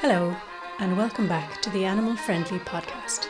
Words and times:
Hello, 0.00 0.32
and 0.78 0.96
welcome 0.96 1.26
back 1.26 1.60
to 1.60 1.70
the 1.70 1.84
Animal 1.84 2.14
Friendly 2.14 2.60
Podcast. 2.60 3.26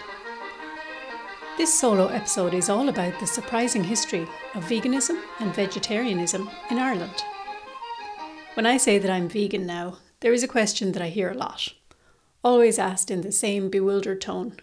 This 1.57 1.73
solo 1.73 2.09
episode 2.09 2.53
is 2.53 2.69
all 2.69 2.91
about 2.91 3.19
the 3.19 3.27
surprising 3.27 3.83
history 3.83 4.29
of 4.55 4.67
veganism 4.67 5.19
and 5.41 5.55
vegetarianism 5.55 6.51
in 6.71 6.79
Ireland. 6.79 7.25
When 8.53 8.67
I 8.67 8.77
say 8.77 8.99
that 8.99 9.11
I'm 9.11 9.31
vegan 9.31 9.65
now, 9.65 9.97
there 10.21 10.35
is 10.35 10.43
a 10.43 10.49
question 10.49 10.93
that 10.93 11.01
I 11.01 11.09
hear 11.09 11.31
a 11.31 11.35
lot, 11.35 11.73
always 12.45 12.79
asked 12.79 13.11
in 13.11 13.23
the 13.23 13.33
same 13.33 13.71
bewildered 13.71 14.21
tone. 14.21 14.61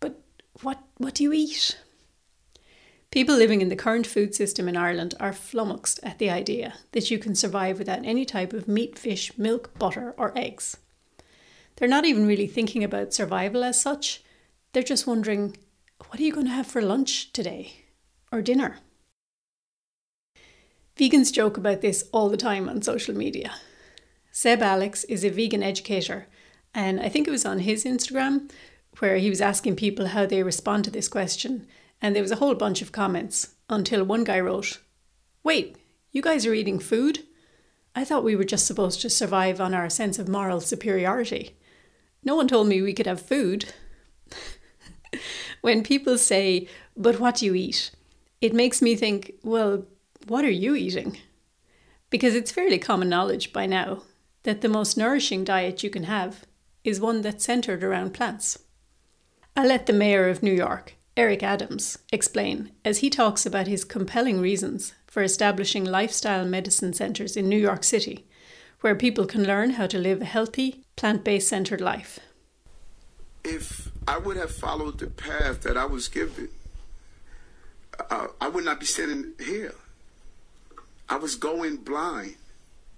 But 0.00 0.20
what, 0.60 0.80
what 0.98 1.14
do 1.14 1.22
you 1.22 1.32
eat? 1.32 1.78
People 3.10 3.36
living 3.36 3.62
in 3.62 3.70
the 3.70 3.74
current 3.74 4.06
food 4.06 4.34
system 4.34 4.68
in 4.68 4.76
Ireland 4.76 5.14
are 5.18 5.32
flummoxed 5.32 5.98
at 6.02 6.18
the 6.18 6.28
idea 6.28 6.74
that 6.92 7.10
you 7.10 7.18
can 7.18 7.34
survive 7.34 7.78
without 7.78 8.04
any 8.04 8.26
type 8.26 8.52
of 8.52 8.68
meat, 8.68 8.98
fish, 8.98 9.32
milk, 9.38 9.78
butter, 9.78 10.14
or 10.18 10.36
eggs. 10.36 10.76
They're 11.76 11.88
not 11.88 12.04
even 12.04 12.26
really 12.26 12.46
thinking 12.46 12.82
about 12.82 13.14
survival 13.14 13.62
as 13.62 13.80
such. 13.80 14.22
They're 14.72 14.82
just 14.82 15.06
wondering, 15.06 15.56
what 16.08 16.18
are 16.18 16.22
you 16.22 16.32
going 16.32 16.46
to 16.46 16.52
have 16.52 16.66
for 16.66 16.82
lunch 16.82 17.32
today? 17.32 17.84
Or 18.32 18.42
dinner? 18.42 18.78
Vegans 20.96 21.32
joke 21.32 21.58
about 21.58 21.82
this 21.82 22.08
all 22.12 22.30
the 22.30 22.38
time 22.38 22.68
on 22.68 22.80
social 22.80 23.14
media. 23.14 23.52
Seb 24.32 24.62
Alex 24.62 25.04
is 25.04 25.24
a 25.24 25.30
vegan 25.30 25.62
educator, 25.62 26.26
and 26.74 27.00
I 27.00 27.08
think 27.08 27.28
it 27.28 27.30
was 27.30 27.44
on 27.44 27.60
his 27.60 27.84
Instagram 27.84 28.50
where 28.98 29.18
he 29.18 29.28
was 29.28 29.42
asking 29.42 29.76
people 29.76 30.08
how 30.08 30.24
they 30.24 30.42
respond 30.42 30.84
to 30.84 30.90
this 30.90 31.08
question, 31.08 31.66
and 32.00 32.14
there 32.14 32.22
was 32.22 32.30
a 32.30 32.36
whole 32.36 32.54
bunch 32.54 32.80
of 32.80 32.92
comments 32.92 33.54
until 33.68 34.04
one 34.04 34.24
guy 34.24 34.40
wrote, 34.40 34.78
Wait, 35.42 35.76
you 36.12 36.22
guys 36.22 36.46
are 36.46 36.54
eating 36.54 36.78
food? 36.78 37.24
I 37.94 38.04
thought 38.04 38.24
we 38.24 38.36
were 38.36 38.44
just 38.44 38.66
supposed 38.66 39.00
to 39.02 39.10
survive 39.10 39.60
on 39.60 39.74
our 39.74 39.90
sense 39.90 40.18
of 40.18 40.28
moral 40.28 40.60
superiority. 40.60 41.56
No 42.26 42.34
one 42.34 42.48
told 42.48 42.66
me 42.66 42.82
we 42.82 42.92
could 42.92 43.06
have 43.06 43.22
food. 43.22 43.72
when 45.60 45.84
people 45.84 46.18
say, 46.18 46.68
but 46.96 47.20
what 47.20 47.36
do 47.36 47.46
you 47.46 47.54
eat? 47.54 47.92
It 48.40 48.52
makes 48.52 48.82
me 48.82 48.96
think, 48.96 49.34
well, 49.44 49.86
what 50.26 50.44
are 50.44 50.50
you 50.50 50.74
eating? 50.74 51.18
Because 52.10 52.34
it's 52.34 52.50
fairly 52.50 52.78
common 52.78 53.08
knowledge 53.08 53.52
by 53.52 53.66
now 53.66 54.02
that 54.42 54.60
the 54.60 54.68
most 54.68 54.96
nourishing 54.96 55.44
diet 55.44 55.84
you 55.84 55.88
can 55.88 56.02
have 56.02 56.44
is 56.82 57.00
one 57.00 57.22
that's 57.22 57.44
centered 57.44 57.84
around 57.84 58.12
plants. 58.12 58.58
I'll 59.56 59.68
let 59.68 59.86
the 59.86 59.92
mayor 59.92 60.28
of 60.28 60.42
New 60.42 60.52
York, 60.52 60.96
Eric 61.16 61.44
Adams, 61.44 61.98
explain 62.12 62.72
as 62.84 62.98
he 62.98 63.08
talks 63.08 63.46
about 63.46 63.68
his 63.68 63.84
compelling 63.84 64.40
reasons 64.40 64.94
for 65.06 65.22
establishing 65.22 65.84
lifestyle 65.84 66.44
medicine 66.44 66.92
centers 66.92 67.36
in 67.36 67.48
New 67.48 67.58
York 67.58 67.84
City 67.84 68.26
where 68.80 68.94
people 68.94 69.26
can 69.26 69.44
learn 69.44 69.70
how 69.70 69.86
to 69.86 69.98
live 69.98 70.22
a 70.22 70.24
healthy, 70.24 70.82
plant 70.96 71.24
based 71.24 71.48
centered 71.48 71.80
life. 71.80 72.18
If 73.44 73.90
I 74.06 74.18
would 74.18 74.36
have 74.36 74.50
followed 74.50 74.98
the 74.98 75.06
path 75.06 75.62
that 75.62 75.76
I 75.76 75.84
was 75.84 76.08
given, 76.08 76.48
uh, 78.10 78.28
I 78.40 78.48
would 78.48 78.64
not 78.64 78.80
be 78.80 78.86
sitting 78.86 79.32
here. 79.44 79.74
I 81.08 81.16
was 81.16 81.36
going 81.36 81.78
blind. 81.78 82.36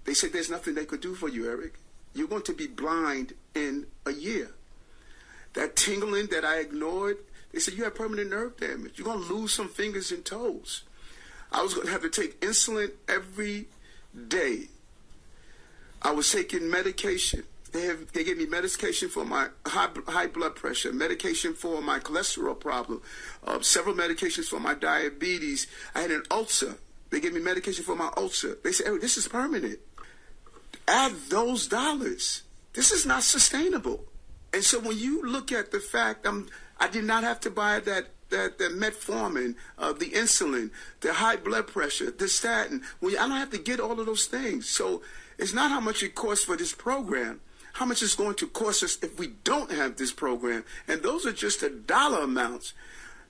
They 0.05 0.15
said 0.15 0.33
there's 0.33 0.51
nothing 0.51 0.75
they 0.75 0.87
could 0.87 1.01
do 1.01 1.15
for 1.15 1.29
you, 1.29 1.49
Eric. 1.49 1.75
You're 2.15 2.29
going 2.29 2.43
to 2.43 2.55
be 2.55 2.67
blind 2.67 3.35
in 3.55 3.87
a 4.07 4.13
year. 4.13 4.51
That 5.55 5.77
tingling 5.77 6.29
that 6.29 6.45
I 6.45 6.61
ignored, 6.61 7.19
they 7.53 7.59
said 7.59 7.75
you 7.75 7.85
have 7.85 7.95
permanent 7.95 8.31
nerve 8.31 8.57
damage. 8.57 8.93
You're 8.97 9.05
going 9.05 9.27
to 9.27 9.35
lose 9.35 9.53
some 9.53 9.69
fingers 9.69 10.11
and 10.11 10.25
toes. 10.25 10.83
I 11.53 11.63
was 11.63 11.75
going 11.75 11.87
to 11.87 11.93
have 11.93 12.03
to 12.03 12.11
take 12.11 12.41
insulin 12.41 12.93
every 13.09 13.67
day 14.29 14.69
I 16.03 16.13
was 16.13 16.31
taking 16.31 16.71
medication. 16.71 17.45
They 17.73 17.83
have 17.83 18.13
they 18.13 18.25
gave 18.25 18.39
me 18.39 18.47
medication 18.47 19.09
for 19.09 19.25
my 19.25 19.49
high 19.67 19.91
high 20.07 20.27
blood 20.27 20.57
pressure, 20.57 20.93
medication 20.93 21.55
for 21.55 21.83
my 21.83 21.99
cholesterol 21.99 22.59
problem, 22.59 23.03
uh, 23.47 23.61
several 23.61 23.95
medications 23.95 24.47
for 24.47 24.61
my 24.61 24.75
diabetes. 24.75 25.67
I 25.95 26.03
had 26.03 26.11
an 26.11 26.23
ulcer. 26.31 26.77
They 27.11 27.21
gave 27.21 27.35
me 27.35 27.41
medication 27.41 27.85
for 27.85 27.97
my 27.97 28.11
ulcer. 28.17 28.59
They 28.63 28.73
said, 28.73 28.87
"Eric, 28.87 29.03
this 29.03 29.17
is 29.19 29.29
permanent. 29.29 29.81
Add 30.87 31.13
those 31.29 31.67
dollars. 31.67 32.43
This 32.73 32.91
is 32.91 33.05
not 33.05 33.23
sustainable." 33.23 34.07
And 34.53 34.65
so 34.65 34.79
when 34.81 34.97
you 34.97 35.23
look 35.23 35.53
at 35.53 35.71
the 35.71 35.81
fact, 35.81 36.27
I'm 36.27 36.49
I 36.81 36.89
did 36.89 37.05
not 37.05 37.23
have 37.23 37.41
to 37.41 37.51
buy 37.51 37.81
that 37.81 38.09
that, 38.31 38.59
that 38.59 38.73
metformin, 38.73 39.55
uh, 39.79 39.93
the 39.93 40.11
insulin, 40.11 40.71
the 41.01 41.15
high 41.15 41.37
blood 41.37 41.67
pressure, 41.67 42.11
the 42.11 42.29
statin. 42.29 42.83
I 43.03 43.11
don't 43.11 43.31
have 43.33 43.51
to 43.51 43.59
get 43.59 43.81
all 43.81 43.99
of 43.99 44.07
those 44.07 44.27
things. 44.27 44.69
So 44.69 45.03
it's 45.39 45.55
not 45.55 45.71
how 45.71 45.81
much 45.81 46.03
it 46.03 46.15
costs 46.15 46.45
for 46.45 46.57
this 46.57 46.75
program, 46.75 47.41
how 47.75 47.85
much 47.87 48.03
it's 48.03 48.17
going 48.17 48.35
to 48.37 48.47
cost 48.49 48.83
us 48.83 48.99
if 49.03 49.19
we 49.19 49.29
don't 49.45 49.71
have 49.71 49.97
this 49.97 50.13
program. 50.13 50.65
And 50.89 51.03
those 51.03 51.25
are 51.27 51.33
just 51.33 51.61
the 51.61 51.71
dollar 51.71 52.25
amounts. 52.25 52.75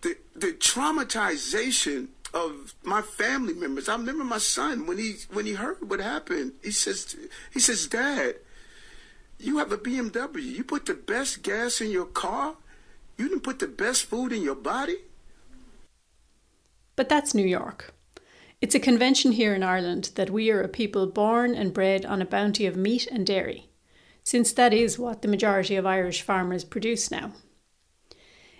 The, 0.01 0.17
the 0.35 0.53
traumatization 0.53 2.09
of 2.33 2.75
my 2.83 3.03
family 3.03 3.55
members. 3.55 3.89
I 3.89 3.97
remember 3.97 4.25
my 4.25 4.39
son 4.39 4.87
when 4.87 4.99
he 4.99 5.17
when 5.33 5.47
he 5.47 5.55
heard 5.55 5.89
what 5.89 6.01
happened. 6.01 6.53
He 6.63 6.71
says 6.71 7.17
he 7.53 7.61
says, 7.61 7.87
"Dad, 7.87 8.37
you 9.39 9.59
have 9.59 9.73
a 9.73 9.79
BMW. 9.79 10.43
You 10.43 10.65
put 10.65 10.87
the 10.87 10.95
best 10.95 11.43
gas 11.43 11.81
in 11.81 11.91
your 11.91 12.07
car. 12.07 12.55
You 13.17 13.29
didn't 13.29 13.43
put 13.43 13.59
the 13.59 13.67
best 13.67 14.05
food 14.05 14.33
in 14.33 14.43
your 14.43 14.55
body." 14.55 14.99
But 16.97 17.09
that's 17.09 17.35
New 17.35 17.47
York. 17.47 17.95
It's 18.61 18.75
a 18.75 18.81
convention 18.81 19.33
here 19.33 19.55
in 19.55 19.63
Ireland 19.63 20.11
that 20.17 20.31
we 20.31 20.51
are 20.51 20.61
a 20.61 20.69
people 20.69 21.07
born 21.07 21.55
and 21.55 21.73
bred 21.73 22.05
on 22.05 22.21
a 22.21 22.27
bounty 22.27 22.67
of 22.67 22.77
meat 22.77 23.07
and 23.07 23.25
dairy, 23.25 23.71
since 24.25 24.53
that 24.53 24.75
is 24.75 24.99
what 24.99 25.23
the 25.23 25.29
majority 25.29 25.77
of 25.77 25.87
Irish 25.87 26.23
farmers 26.23 26.65
produce 26.65 27.09
now. 27.09 27.33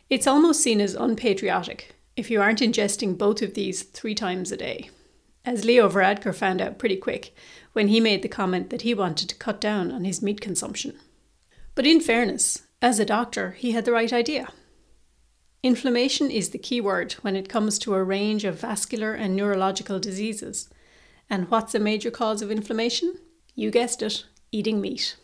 It's 0.09 0.29
almost 0.29 0.63
seen 0.63 0.81
as 0.81 0.95
unpatriotic 0.95 1.97
if 2.15 2.31
you 2.31 2.41
aren't 2.41 2.61
ingesting 2.61 3.19
both 3.19 3.43
of 3.43 3.55
these 3.55 3.83
three 3.83 4.15
times 4.15 4.53
a 4.53 4.57
day, 4.57 4.89
as 5.45 5.65
Leo 5.65 5.89
Varadkar 5.89 6.35
found 6.35 6.61
out 6.61 6.79
pretty 6.79 6.97
quick 6.97 7.35
when 7.73 7.89
he 7.89 7.99
made 7.99 8.23
the 8.23 8.29
comment 8.29 8.71
that 8.71 8.83
he 8.83 8.95
wanted 8.95 9.29
to 9.29 9.35
cut 9.35 9.61
down 9.61 9.91
on 9.91 10.05
his 10.05 10.23
meat 10.23 10.41
consumption. 10.41 10.97
But 11.75 11.87
in 11.87 12.01
fairness, 12.01 12.63
as 12.81 13.01
a 13.01 13.05
doctor, 13.05 13.51
he 13.53 13.73
had 13.73 13.85
the 13.85 13.93
right 13.93 14.13
idea. 14.13 14.49
Inflammation 15.63 16.31
is 16.31 16.51
the 16.51 16.59
key 16.59 16.81
word 16.81 17.15
when 17.23 17.35
it 17.35 17.49
comes 17.49 17.81
to 17.81 17.95
a 17.95 18.05
range 18.05 18.45
of 18.45 18.61
vascular 18.61 19.13
and 19.13 19.35
neurological 19.35 19.99
diseases. 19.99 20.69
And 21.29 21.51
what's 21.51 21.75
a 21.75 21.81
major 21.81 22.13
cause 22.13 22.43
of 22.43 22.51
inflammation? 22.51 23.19
You 23.57 23.73
guessed 23.73 24.01
it 24.03 24.25
eating 24.53 24.81
meat. 24.81 25.17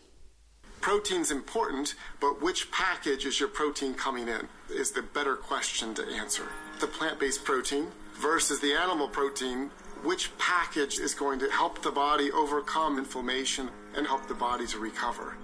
Protein's 0.81 1.31
important, 1.31 1.95
but 2.21 2.43
which 2.43 2.71
package 2.72 3.25
is 3.25 3.39
your 3.39 3.49
protein 3.49 3.95
coming 3.95 4.27
in 4.28 4.49
is 4.69 4.91
the 4.91 5.03
better 5.03 5.37
question 5.37 5.95
to 5.95 6.05
answer. 6.09 6.49
The 6.81 6.89
plant 6.89 7.21
based 7.21 7.45
protein 7.45 7.87
versus 8.21 8.61
the 8.61 8.75
animal 8.75 9.09
protein, 9.09 9.71
which 10.03 10.37
package 10.37 10.99
is 10.99 11.15
going 11.15 11.39
to 11.39 11.51
help 11.51 11.81
the 11.81 11.93
body 11.93 12.33
overcome 12.33 12.99
inflammation 12.99 13.71
and 13.97 14.05
help 14.05 14.27
the 14.27 14.34
body 14.34 14.66
to 14.66 14.78
recover? 14.78 15.37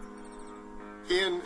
In 1.08 1.40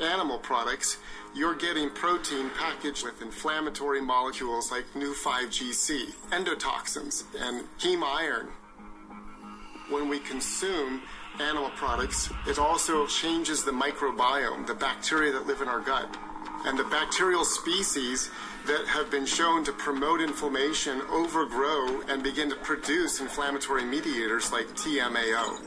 animal 0.00 0.38
products, 0.38 0.98
you're 1.34 1.54
getting 1.54 1.90
protein 1.90 2.50
packaged 2.58 3.04
with 3.04 3.22
inflammatory 3.22 4.00
molecules 4.00 4.70
like 4.70 4.84
Neu5Gc, 4.94 6.12
endotoxins, 6.30 7.24
and 7.38 7.64
heme 7.78 8.02
iron. 8.02 8.48
When 9.90 10.08
we 10.08 10.18
consume 10.20 11.02
animal 11.40 11.70
products, 11.70 12.30
it 12.46 12.58
also 12.58 13.06
changes 13.06 13.64
the 13.64 13.70
microbiome, 13.70 14.66
the 14.66 14.74
bacteria 14.74 15.32
that 15.32 15.46
live 15.46 15.60
in 15.60 15.68
our 15.68 15.80
gut. 15.80 16.08
And 16.66 16.78
the 16.78 16.84
bacterial 16.84 17.44
species 17.44 18.30
that 18.66 18.86
have 18.86 19.10
been 19.10 19.24
shown 19.24 19.64
to 19.64 19.72
promote 19.72 20.20
inflammation 20.20 21.00
overgrow 21.10 22.02
and 22.08 22.22
begin 22.22 22.50
to 22.50 22.56
produce 22.56 23.20
inflammatory 23.20 23.84
mediators 23.84 24.52
like 24.52 24.66
TMAO. 24.68 25.60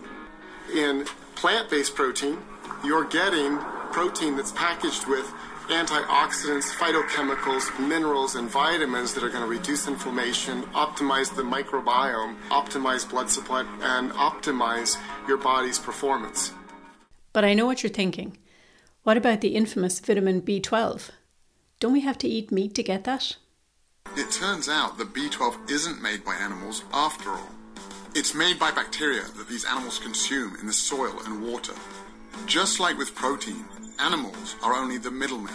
In 0.75 1.05
plant 1.35 1.69
based 1.69 1.95
protein, 1.95 2.37
you're 2.83 3.05
getting 3.05 3.57
protein 3.91 4.35
that's 4.35 4.51
packaged 4.51 5.07
with 5.07 5.31
antioxidants, 5.73 6.71
phytochemicals, 6.71 7.79
minerals, 7.87 8.35
and 8.35 8.49
vitamins 8.49 9.13
that 9.13 9.23
are 9.23 9.29
going 9.29 9.43
to 9.43 9.49
reduce 9.49 9.87
inflammation, 9.87 10.61
optimize 10.73 11.35
the 11.35 11.41
microbiome, 11.41 12.35
optimize 12.49 13.09
blood 13.09 13.29
supply, 13.29 13.61
and 13.81 14.11
optimize 14.11 14.97
your 15.27 15.37
body's 15.37 15.79
performance. 15.79 16.53
But 17.33 17.43
I 17.43 17.53
know 17.53 17.65
what 17.65 17.81
you're 17.81 17.89
thinking. 17.89 18.37
What 19.01 19.17
about 19.17 19.41
the 19.41 19.55
infamous 19.55 19.99
vitamin 19.99 20.41
B12? 20.41 21.09
Don't 21.79 21.93
we 21.93 22.01
have 22.01 22.17
to 22.19 22.27
eat 22.27 22.51
meat 22.51 22.75
to 22.75 22.83
get 22.83 23.03
that? 23.05 23.35
It 24.15 24.31
turns 24.31 24.69
out 24.69 24.97
that 24.99 25.13
B12 25.13 25.71
isn't 25.71 26.01
made 26.01 26.23
by 26.23 26.35
animals 26.35 26.83
after 26.93 27.31
all. 27.31 27.49
It's 28.15 28.35
made 28.35 28.59
by 28.59 28.69
bacteria 28.69 29.23
that 29.37 29.49
these 29.49 29.65
animals 29.65 29.97
consume 29.97 30.55
in 30.61 30.67
the 30.67 30.73
soil 30.73 31.15
and 31.25 31.41
water. 31.41 31.73
Just 32.45 32.79
like 32.79 32.97
with 32.97 33.15
protein, 33.15 33.65
Animals 33.99 34.55
are 34.63 34.73
only 34.73 34.97
the 34.97 35.11
middlemen. 35.11 35.53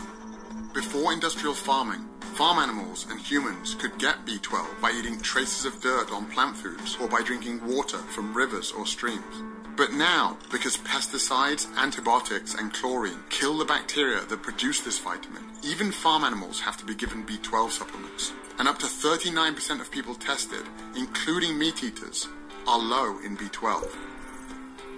Before 0.73 1.13
industrial 1.13 1.55
farming, 1.55 2.05
farm 2.35 2.59
animals 2.59 3.07
and 3.11 3.21
humans 3.21 3.75
could 3.75 3.99
get 3.99 4.25
B12 4.25 4.81
by 4.81 4.93
eating 4.93 5.19
traces 5.21 5.65
of 5.65 5.81
dirt 5.81 6.13
on 6.13 6.27
plant 6.27 6.57
foods 6.57 6.97
or 7.01 7.09
by 7.09 7.21
drinking 7.23 7.67
water 7.67 7.99
from 7.99 8.35
rivers 8.35 8.73
or 8.73 8.87
streams. 8.87 9.43
But 9.77 9.93
now, 9.93 10.39
because 10.51 10.77
pesticides, 10.79 11.67
antibiotics, 11.77 12.55
and 12.55 12.73
chlorine 12.73 13.23
kill 13.29 13.59
the 13.59 13.65
bacteria 13.65 14.25
that 14.25 14.43
produce 14.43 14.81
this 14.81 14.99
vitamin, 14.99 15.43
even 15.63 15.93
farm 15.93 16.25
animals 16.25 16.61
have 16.61 16.77
to 16.79 16.85
be 16.85 16.95
given 16.95 17.27
B12 17.27 17.71
supplements. 17.71 18.33
And 18.59 18.67
up 18.67 18.79
to 18.79 18.87
39% 18.87 19.81
of 19.81 19.91
people 19.91 20.15
tested, 20.15 20.63
including 20.97 21.59
meat 21.59 21.83
eaters, 21.85 22.29
are 22.67 22.79
low 22.79 23.19
in 23.25 23.37
B12. 23.37 23.89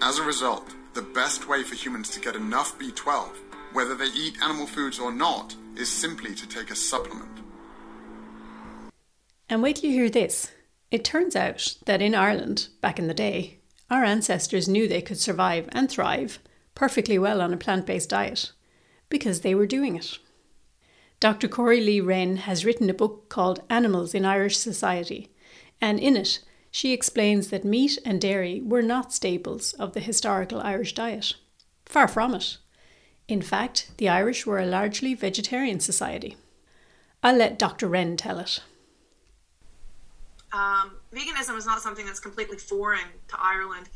As 0.02 0.18
a 0.18 0.24
result, 0.24 0.74
the 0.94 1.02
best 1.02 1.48
way 1.48 1.62
for 1.62 1.74
humans 1.74 2.10
to 2.10 2.20
get 2.20 2.36
enough 2.36 2.78
B12, 2.78 3.28
whether 3.72 3.94
they 3.94 4.06
eat 4.06 4.42
animal 4.42 4.66
foods 4.66 4.98
or 4.98 5.12
not, 5.12 5.54
is 5.76 5.88
simply 5.90 6.34
to 6.34 6.48
take 6.48 6.70
a 6.70 6.76
supplement. 6.76 7.40
And 9.48 9.62
wait 9.62 9.76
till 9.76 9.90
you 9.90 9.96
hear 9.96 10.10
this. 10.10 10.52
It 10.90 11.04
turns 11.04 11.36
out 11.36 11.76
that 11.86 12.02
in 12.02 12.14
Ireland, 12.14 12.68
back 12.80 12.98
in 12.98 13.06
the 13.06 13.14
day, 13.14 13.58
our 13.88 14.04
ancestors 14.04 14.68
knew 14.68 14.86
they 14.88 15.02
could 15.02 15.18
survive 15.18 15.68
and 15.72 15.88
thrive 15.88 16.38
perfectly 16.74 17.18
well 17.18 17.40
on 17.40 17.52
a 17.52 17.56
plant 17.56 17.86
based 17.86 18.10
diet 18.10 18.52
because 19.08 19.40
they 19.40 19.54
were 19.54 19.66
doing 19.66 19.96
it. 19.96 20.18
Dr. 21.18 21.48
Corey 21.48 21.80
Lee 21.80 22.00
Wrenn 22.00 22.38
has 22.38 22.64
written 22.64 22.88
a 22.88 22.94
book 22.94 23.28
called 23.28 23.62
Animals 23.68 24.14
in 24.14 24.24
Irish 24.24 24.56
Society, 24.56 25.28
and 25.80 26.00
in 26.00 26.16
it, 26.16 26.40
she 26.70 26.92
explains 26.92 27.48
that 27.48 27.64
meat 27.64 27.98
and 28.04 28.20
dairy 28.20 28.60
were 28.60 28.82
not 28.82 29.12
staples 29.12 29.72
of 29.74 29.92
the 29.92 30.00
historical 30.00 30.60
Irish 30.60 30.94
diet. 30.94 31.34
Far 31.84 32.06
from 32.06 32.34
it. 32.34 32.58
In 33.26 33.42
fact, 33.42 33.90
the 33.96 34.08
Irish 34.08 34.46
were 34.46 34.58
a 34.58 34.66
largely 34.66 35.14
vegetarian 35.14 35.80
society. 35.80 36.36
I'll 37.22 37.36
let 37.36 37.58
Dr. 37.58 37.86
Wrenn 37.86 38.16
tell 38.16 38.38
it. 38.38 38.60
Um, 40.52 40.92
veganism 41.12 41.56
is 41.56 41.66
not 41.66 41.80
something 41.80 42.06
that's 42.06 42.20
completely 42.20 42.56
foreign 42.56 43.08
to 43.28 43.36
Ireland. 43.38 43.88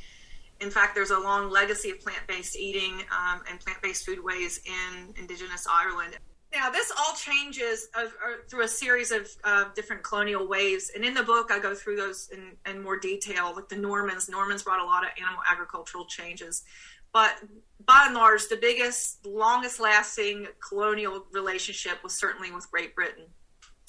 In 0.61 0.71
fact, 0.71 0.95
there's 0.95 1.11
a 1.11 1.19
long 1.19 1.51
legacy 1.51 1.91
of 1.91 2.01
plant 2.01 2.21
based 2.29 2.57
eating 2.57 3.03
um, 3.11 3.43
and 3.51 3.59
plant 3.61 3.83
based 3.83 4.07
foodways 4.07 4.61
in 4.65 5.15
Indigenous 5.19 5.67
Ireland. 5.69 6.17
Now, 6.55 6.71
this 6.71 6.93
all 6.97 7.15
changes 7.15 7.89
uh, 7.95 8.07
through 8.49 8.63
a 8.63 8.69
series 8.69 9.11
of 9.11 9.29
uh, 9.43 9.65
different 9.75 10.05
colonial 10.05 10.47
waves. 10.47 10.93
And 10.95 11.05
in 11.05 11.13
the 11.13 11.23
book, 11.23 11.51
I 11.51 11.59
go 11.59 11.75
through 11.75 11.97
those 11.97 12.31
in, 12.33 12.53
in, 12.71 12.81
more 12.81 12.97
detail. 12.97 13.53
Like 13.57 13.69
the 13.69 13.77
Normans, 13.77 14.29
Normans 14.29 14.63
brought 14.63 14.81
a 14.81 14.85
lot 14.85 15.03
of 15.03 15.11
animal 15.21 15.41
agricultural 15.51 16.05
changes. 16.05 16.63
But 17.13 17.35
by 17.85 18.05
and 18.07 18.15
large, 18.15 18.47
the 18.47 18.57
biggest, 18.57 19.27
longest 19.27 19.81
lasting 19.81 20.47
colonial 20.67 21.27
relationship 21.33 22.03
was 22.05 22.15
certainly 22.15 22.53
with 22.53 22.71
Great 22.71 22.95
Britain. 22.95 23.25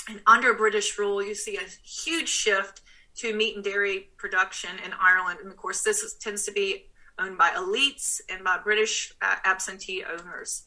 And 0.09 0.21
under 0.25 0.55
British 0.55 0.97
rule, 0.97 1.23
you 1.23 1.35
see 1.35 1.57
a 1.57 1.87
huge 1.87 2.29
shift 2.29 2.81
to 3.17 3.35
meat 3.35 3.55
and 3.55 3.63
dairy 3.63 4.09
production 4.17 4.71
in 4.83 4.91
Ireland. 4.99 5.39
And 5.39 5.51
of 5.51 5.57
course, 5.57 5.83
this 5.83 6.01
is, 6.01 6.15
tends 6.15 6.45
to 6.45 6.51
be 6.51 6.87
owned 7.19 7.37
by 7.37 7.49
elites 7.49 8.21
and 8.27 8.43
by 8.43 8.57
British 8.57 9.13
uh, 9.21 9.35
absentee 9.43 10.03
owners 10.03 10.63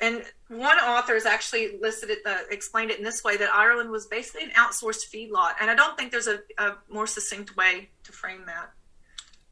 and 0.00 0.22
one 0.48 0.76
author 0.78 1.14
has 1.14 1.24
actually 1.24 1.78
listed 1.80 2.10
it, 2.10 2.18
uh, 2.26 2.38
explained 2.50 2.90
it 2.90 2.98
in 2.98 3.04
this 3.04 3.24
way 3.24 3.36
that 3.38 3.48
Ireland 3.52 3.90
was 3.90 4.06
basically 4.06 4.44
an 4.44 4.50
outsourced 4.50 5.10
feedlot. 5.12 5.52
And 5.60 5.70
I 5.70 5.74
don't 5.74 5.96
think 5.96 6.12
there's 6.12 6.26
a, 6.26 6.40
a 6.58 6.74
more 6.90 7.06
succinct 7.06 7.56
way 7.56 7.88
to 8.04 8.12
frame 8.12 8.42
that. 8.46 8.72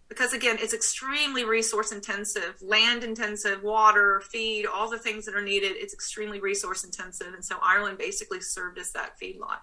Because 0.08 0.34
again, 0.34 0.58
it's 0.60 0.74
extremely 0.74 1.44
resource 1.44 1.92
intensive, 1.92 2.56
land 2.60 3.04
intensive, 3.04 3.62
water, 3.62 4.22
feed, 4.30 4.66
all 4.66 4.88
the 4.90 4.98
things 4.98 5.24
that 5.24 5.34
are 5.34 5.42
needed. 5.42 5.72
It's 5.76 5.94
extremely 5.94 6.40
resource 6.40 6.84
intensive. 6.84 7.32
And 7.32 7.44
so 7.44 7.56
Ireland 7.62 7.96
basically 7.96 8.42
served 8.42 8.78
as 8.78 8.92
that 8.92 9.18
feedlot. 9.20 9.60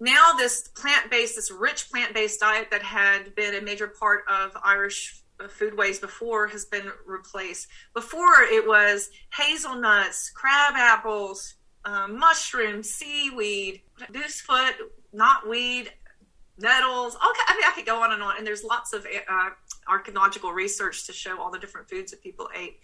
Now, 0.00 0.32
this 0.38 0.68
plant 0.68 1.10
based, 1.10 1.34
this 1.34 1.50
rich 1.50 1.90
plant 1.90 2.14
based 2.14 2.38
diet 2.38 2.68
that 2.70 2.84
had 2.84 3.34
been 3.34 3.56
a 3.56 3.60
major 3.60 3.88
part 3.88 4.22
of 4.28 4.56
Irish 4.62 5.20
foodways 5.44 6.00
before 6.00 6.48
has 6.48 6.64
been 6.64 6.90
replaced. 7.06 7.68
Before 7.94 8.42
it 8.42 8.66
was 8.66 9.10
hazelnuts, 9.32 10.30
crab 10.30 10.74
apples, 10.76 11.54
um, 11.84 12.18
mushrooms, 12.18 12.90
seaweed, 12.90 13.82
goosefoot, 14.12 14.72
knotweed, 15.14 15.88
nettles. 16.58 17.14
Okay, 17.14 17.42
I 17.46 17.54
mean, 17.54 17.64
I 17.66 17.72
could 17.74 17.86
go 17.86 18.02
on 18.02 18.12
and 18.12 18.22
on. 18.22 18.36
And 18.36 18.46
there's 18.46 18.64
lots 18.64 18.92
of 18.92 19.06
uh, 19.06 19.50
archaeological 19.88 20.52
research 20.52 21.06
to 21.06 21.12
show 21.12 21.40
all 21.40 21.50
the 21.50 21.58
different 21.58 21.88
foods 21.88 22.10
that 22.10 22.22
people 22.22 22.48
ate. 22.56 22.80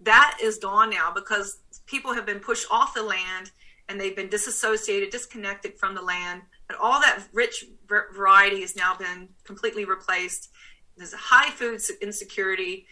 That 0.00 0.38
is 0.42 0.58
gone 0.58 0.90
now 0.90 1.12
because 1.14 1.58
people 1.86 2.14
have 2.14 2.26
been 2.26 2.40
pushed 2.40 2.66
off 2.70 2.94
the 2.94 3.02
land 3.02 3.52
and 3.88 4.00
they've 4.00 4.16
been 4.16 4.28
disassociated, 4.28 5.10
disconnected 5.10 5.78
from 5.78 5.94
the 5.94 6.02
land. 6.02 6.42
And 6.68 6.78
all 6.78 7.00
that 7.00 7.24
rich 7.32 7.66
variety 8.14 8.62
has 8.62 8.74
now 8.74 8.96
been 8.96 9.28
completely 9.44 9.84
replaced 9.84 10.50
there's 10.96 11.12
a 11.12 11.18
high 11.18 11.50
food 11.50 11.80
insecurity. 12.00 12.86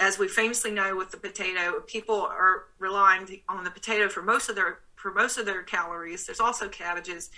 As 0.00 0.18
we 0.18 0.28
famously 0.28 0.70
know 0.70 0.96
with 0.96 1.10
the 1.10 1.16
potato, 1.16 1.80
people 1.86 2.22
are 2.22 2.64
relying 2.78 3.42
on 3.48 3.64
the 3.64 3.70
potato 3.70 4.08
for 4.08 4.22
most 4.22 4.48
of 4.48 4.56
their 4.56 4.80
for 4.96 5.12
most 5.12 5.36
of 5.36 5.44
their 5.44 5.62
calories. 5.62 6.24
There's 6.24 6.40
also 6.40 6.68
cabbages, 6.68 7.30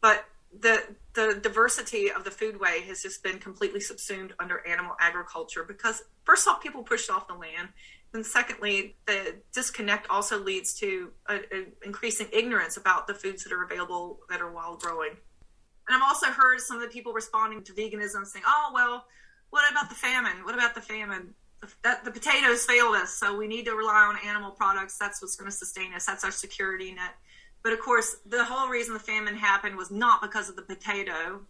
but 0.00 0.24
the 0.60 0.84
the 1.14 1.38
diversity 1.42 2.10
of 2.10 2.24
the 2.24 2.30
food 2.30 2.60
way 2.60 2.82
has 2.82 3.02
just 3.02 3.22
been 3.22 3.38
completely 3.38 3.80
subsumed 3.80 4.34
under 4.38 4.66
animal 4.66 4.94
agriculture 5.00 5.64
because 5.64 6.04
first 6.24 6.46
off, 6.46 6.62
people 6.62 6.82
pushed 6.82 7.10
off 7.10 7.26
the 7.26 7.34
land, 7.34 7.68
and 8.14 8.24
secondly, 8.24 8.96
the 9.06 9.34
disconnect 9.52 10.08
also 10.08 10.38
leads 10.38 10.74
to 10.74 11.10
an 11.28 11.72
increasing 11.84 12.28
ignorance 12.32 12.76
about 12.76 13.06
the 13.06 13.14
foods 13.14 13.42
that 13.44 13.52
are 13.52 13.64
available 13.64 14.20
that 14.30 14.40
are 14.40 14.50
wild 14.50 14.80
growing. 14.80 15.16
And 15.88 15.96
I've 15.96 16.08
also 16.08 16.26
heard 16.26 16.60
some 16.60 16.76
of 16.76 16.82
the 16.82 16.88
people 16.88 17.12
responding 17.12 17.62
to 17.64 17.72
veganism 17.72 18.26
saying, 18.26 18.44
"Oh 18.46 18.70
well, 18.74 19.04
what 19.50 19.70
about 19.70 19.88
the 19.88 19.94
famine? 19.94 20.44
What 20.44 20.54
about 20.54 20.74
the 20.74 20.80
famine? 20.80 21.34
The, 21.60 21.68
that, 21.84 22.04
the 22.04 22.10
potatoes 22.10 22.66
failed 22.66 22.96
us, 22.96 23.14
so 23.14 23.36
we 23.36 23.46
need 23.46 23.64
to 23.64 23.74
rely 23.74 24.04
on 24.04 24.16
animal 24.28 24.50
products. 24.50 24.98
That's 24.98 25.22
what's 25.22 25.36
going 25.36 25.50
to 25.50 25.56
sustain 25.56 25.94
us. 25.94 26.06
That's 26.06 26.24
our 26.24 26.30
security 26.30 26.92
net." 26.92 27.14
But 27.62 27.72
of 27.72 27.80
course, 27.80 28.16
the 28.24 28.44
whole 28.44 28.68
reason 28.68 28.94
the 28.94 29.00
famine 29.00 29.36
happened 29.36 29.76
was 29.76 29.90
not 29.90 30.22
because 30.22 30.48
of 30.48 30.56
the 30.56 30.62
potato, 30.62 31.40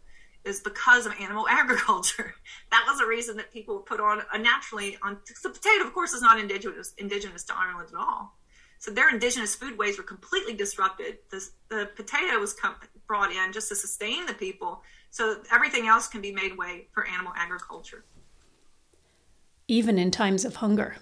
is 0.47 0.61
because 0.61 1.05
of 1.05 1.13
animal 1.21 1.47
agriculture. 1.51 2.35
that 2.71 2.85
was 2.89 3.01
a 3.01 3.07
reason 3.07 3.37
that 3.37 3.53
people 3.53 3.81
put 3.81 4.01
on 4.01 4.23
a 4.33 4.39
naturally 4.39 4.97
on 5.03 5.19
the 5.43 5.51
potato. 5.51 5.85
Of 5.85 5.93
course, 5.93 6.13
is 6.13 6.23
not 6.23 6.39
indigenous 6.39 6.95
indigenous 6.99 7.45
to 7.45 7.55
Ireland 7.57 7.89
at 7.93 7.99
all. 7.99 8.37
So 8.79 8.91
their 8.91 9.11
indigenous 9.11 9.57
foodways 9.57 9.97
were 9.97 10.05
completely 10.05 10.55
disrupted. 10.55 11.19
The, 11.31 11.49
the 11.69 11.91
potato 11.97 12.39
was 12.39 12.53
com- 12.53 12.77
brought 13.07 13.33
in 13.33 13.53
just 13.53 13.69
to 13.69 13.75
sustain 13.75 14.27
the 14.27 14.35
people, 14.35 14.83
so 15.11 15.43
everything 15.53 15.87
else 15.87 16.09
can 16.09 16.21
be 16.21 16.33
made 16.33 16.57
way 16.57 16.89
for 16.93 17.07
animal 17.07 17.33
agriculture. 17.37 18.05
Even 19.69 19.99
in 19.99 20.11
times 20.11 20.45
of 20.45 20.57
hunger. 20.57 20.97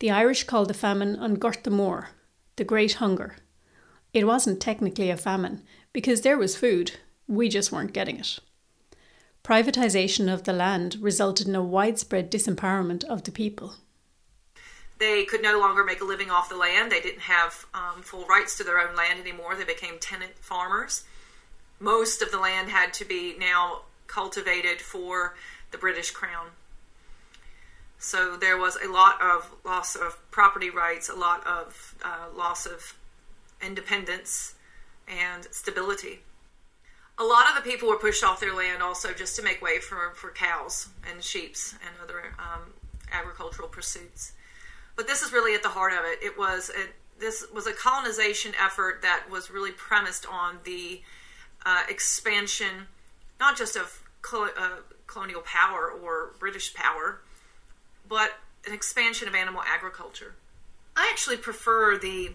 The 0.00 0.10
Irish 0.10 0.44
called 0.44 0.68
the 0.68 0.74
famine 0.74 1.14
An 1.16 1.34
Gorta 1.36 1.70
Mór, 1.70 2.08
the 2.56 2.64
Great 2.64 2.94
Hunger. 2.94 3.36
It 4.12 4.26
wasn't 4.26 4.60
technically 4.60 5.10
a 5.10 5.16
famine 5.16 5.62
because 5.92 6.20
there 6.20 6.38
was 6.38 6.56
food, 6.56 6.92
we 7.26 7.48
just 7.48 7.72
weren't 7.72 7.92
getting 7.92 8.18
it. 8.18 8.38
Privatisation 9.42 10.32
of 10.32 10.44
the 10.44 10.52
land 10.52 10.96
resulted 11.00 11.46
in 11.48 11.54
a 11.54 11.62
widespread 11.62 12.30
disempowerment 12.30 13.04
of 13.04 13.24
the 13.24 13.32
people. 13.32 13.74
They 14.98 15.24
could 15.24 15.42
no 15.42 15.58
longer 15.58 15.84
make 15.84 16.00
a 16.00 16.04
living 16.04 16.30
off 16.30 16.48
the 16.48 16.56
land. 16.56 16.92
They 16.92 17.00
didn't 17.00 17.22
have 17.22 17.66
um, 17.74 18.02
full 18.02 18.24
rights 18.26 18.56
to 18.58 18.64
their 18.64 18.78
own 18.78 18.94
land 18.94 19.20
anymore. 19.20 19.56
They 19.56 19.64
became 19.64 19.98
tenant 19.98 20.38
farmers. 20.38 21.04
Most 21.80 22.22
of 22.22 22.30
the 22.30 22.38
land 22.38 22.70
had 22.70 22.94
to 22.94 23.04
be 23.04 23.34
now 23.38 23.82
cultivated 24.06 24.80
for 24.80 25.34
the 25.72 25.78
British 25.78 26.10
Crown. 26.12 26.48
So 27.98 28.36
there 28.36 28.58
was 28.58 28.76
a 28.76 28.88
lot 28.88 29.20
of 29.20 29.50
loss 29.64 29.96
of 29.96 30.18
property 30.30 30.70
rights, 30.70 31.08
a 31.08 31.14
lot 31.14 31.44
of 31.46 31.94
uh, 32.04 32.36
loss 32.36 32.66
of 32.66 32.94
independence 33.62 34.54
and 35.08 35.46
stability. 35.50 36.20
A 37.18 37.24
lot 37.24 37.48
of 37.48 37.54
the 37.56 37.68
people 37.68 37.88
were 37.88 37.98
pushed 37.98 38.22
off 38.22 38.40
their 38.40 38.54
land 38.54 38.82
also 38.82 39.12
just 39.12 39.36
to 39.36 39.42
make 39.42 39.62
way 39.62 39.78
for, 39.78 40.12
for 40.14 40.30
cows 40.30 40.88
and 41.10 41.22
sheep 41.22 41.56
and 41.72 41.94
other 42.02 42.34
um, 42.38 42.72
agricultural 43.12 43.68
pursuits. 43.68 44.32
But 44.96 45.06
this 45.06 45.22
is 45.22 45.32
really 45.32 45.54
at 45.54 45.62
the 45.62 45.70
heart 45.70 45.92
of 45.92 46.00
it. 46.04 46.18
It 46.22 46.38
was 46.38 46.70
a, 46.70 47.20
this 47.20 47.46
was 47.52 47.66
a 47.66 47.72
colonization 47.72 48.52
effort 48.60 49.02
that 49.02 49.24
was 49.30 49.50
really 49.50 49.72
premised 49.72 50.26
on 50.26 50.58
the 50.64 51.02
uh, 51.64 51.82
expansion, 51.88 52.88
not 53.40 53.56
just 53.56 53.76
of 53.76 54.02
uh, 54.32 54.68
colonial 55.06 55.42
power 55.42 55.90
or 55.90 56.32
British 56.38 56.74
power, 56.74 57.20
but 58.08 58.32
an 58.66 58.72
expansion 58.72 59.28
of 59.28 59.34
animal 59.34 59.62
agriculture. 59.66 60.34
I 60.96 61.08
actually 61.10 61.36
prefer 61.38 61.98
the 61.98 62.30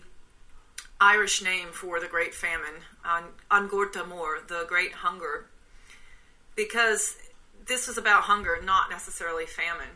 Irish 1.01 1.41
name 1.41 1.69
for 1.71 1.99
the 1.99 2.07
Great 2.07 2.33
Famine, 2.33 2.83
An 3.05 3.67
Gorta 3.67 3.99
Mór, 3.99 4.45
the 4.47 4.65
Great 4.67 4.91
Hunger, 4.91 5.45
because 6.55 7.15
this 7.65 7.87
was 7.87 7.97
about 7.97 8.23
hunger, 8.23 8.59
not 8.61 8.89
necessarily 8.89 9.45
famine. 9.45 9.95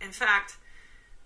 In 0.00 0.10
fact, 0.10 0.56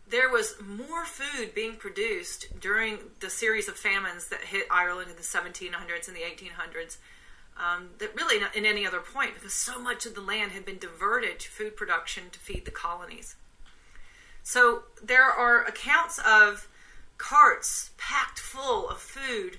there 0.09 0.31
was 0.31 0.55
more 0.65 1.05
food 1.05 1.55
being 1.55 1.77
produced 1.77 2.61
during 2.61 2.99
the 3.21 3.31
series 3.31 3.69
of 3.69 3.77
famines 3.77 4.29
that 4.29 4.41
hit 4.41 4.67
Ireland 4.71 5.11
in 5.11 5.17
the 5.17 5.23
1700s 5.23 6.09
and 6.09 6.17
the 6.17 6.21
1800s 6.21 6.99
um, 7.59 7.89
that 7.99 8.15
really 8.15 8.39
not 8.39 8.55
in 8.55 8.65
any 8.65 8.87
other 8.87 9.01
point 9.01 9.35
because 9.35 9.55
so 9.55 9.81
much 9.81 10.07
of 10.07 10.15
the 10.15 10.21
land 10.21 10.53
had 10.53 10.65
been 10.65 10.79
diverted 10.79 11.41
to 11.41 11.51
food 11.51 11.77
production 11.77 12.25
to 12.31 12.39
feed 12.39 12.65
the 12.65 12.71
colonies. 12.71 13.37
So 14.43 14.85
there 15.03 15.25
are 15.25 15.65
accounts 15.65 16.21
of 16.25 16.69
carts 17.19 17.91
packed 17.97 18.39
full 18.39 18.89
of 18.89 18.99
food 18.99 19.59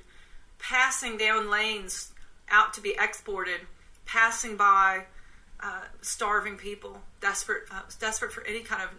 passing 0.59 1.17
down 1.17 1.49
lanes 1.49 2.13
out 2.49 2.73
to 2.73 2.81
be 2.81 2.95
exported, 2.99 3.61
passing 4.05 4.55
by 4.55 5.05
uh, 5.59 5.81
starving 6.01 6.55
people, 6.55 7.01
desperate, 7.19 7.63
uh, 7.71 7.81
desperate 7.99 8.31
for 8.31 8.45
any 8.45 8.61
kind 8.61 8.81
of 8.81 8.89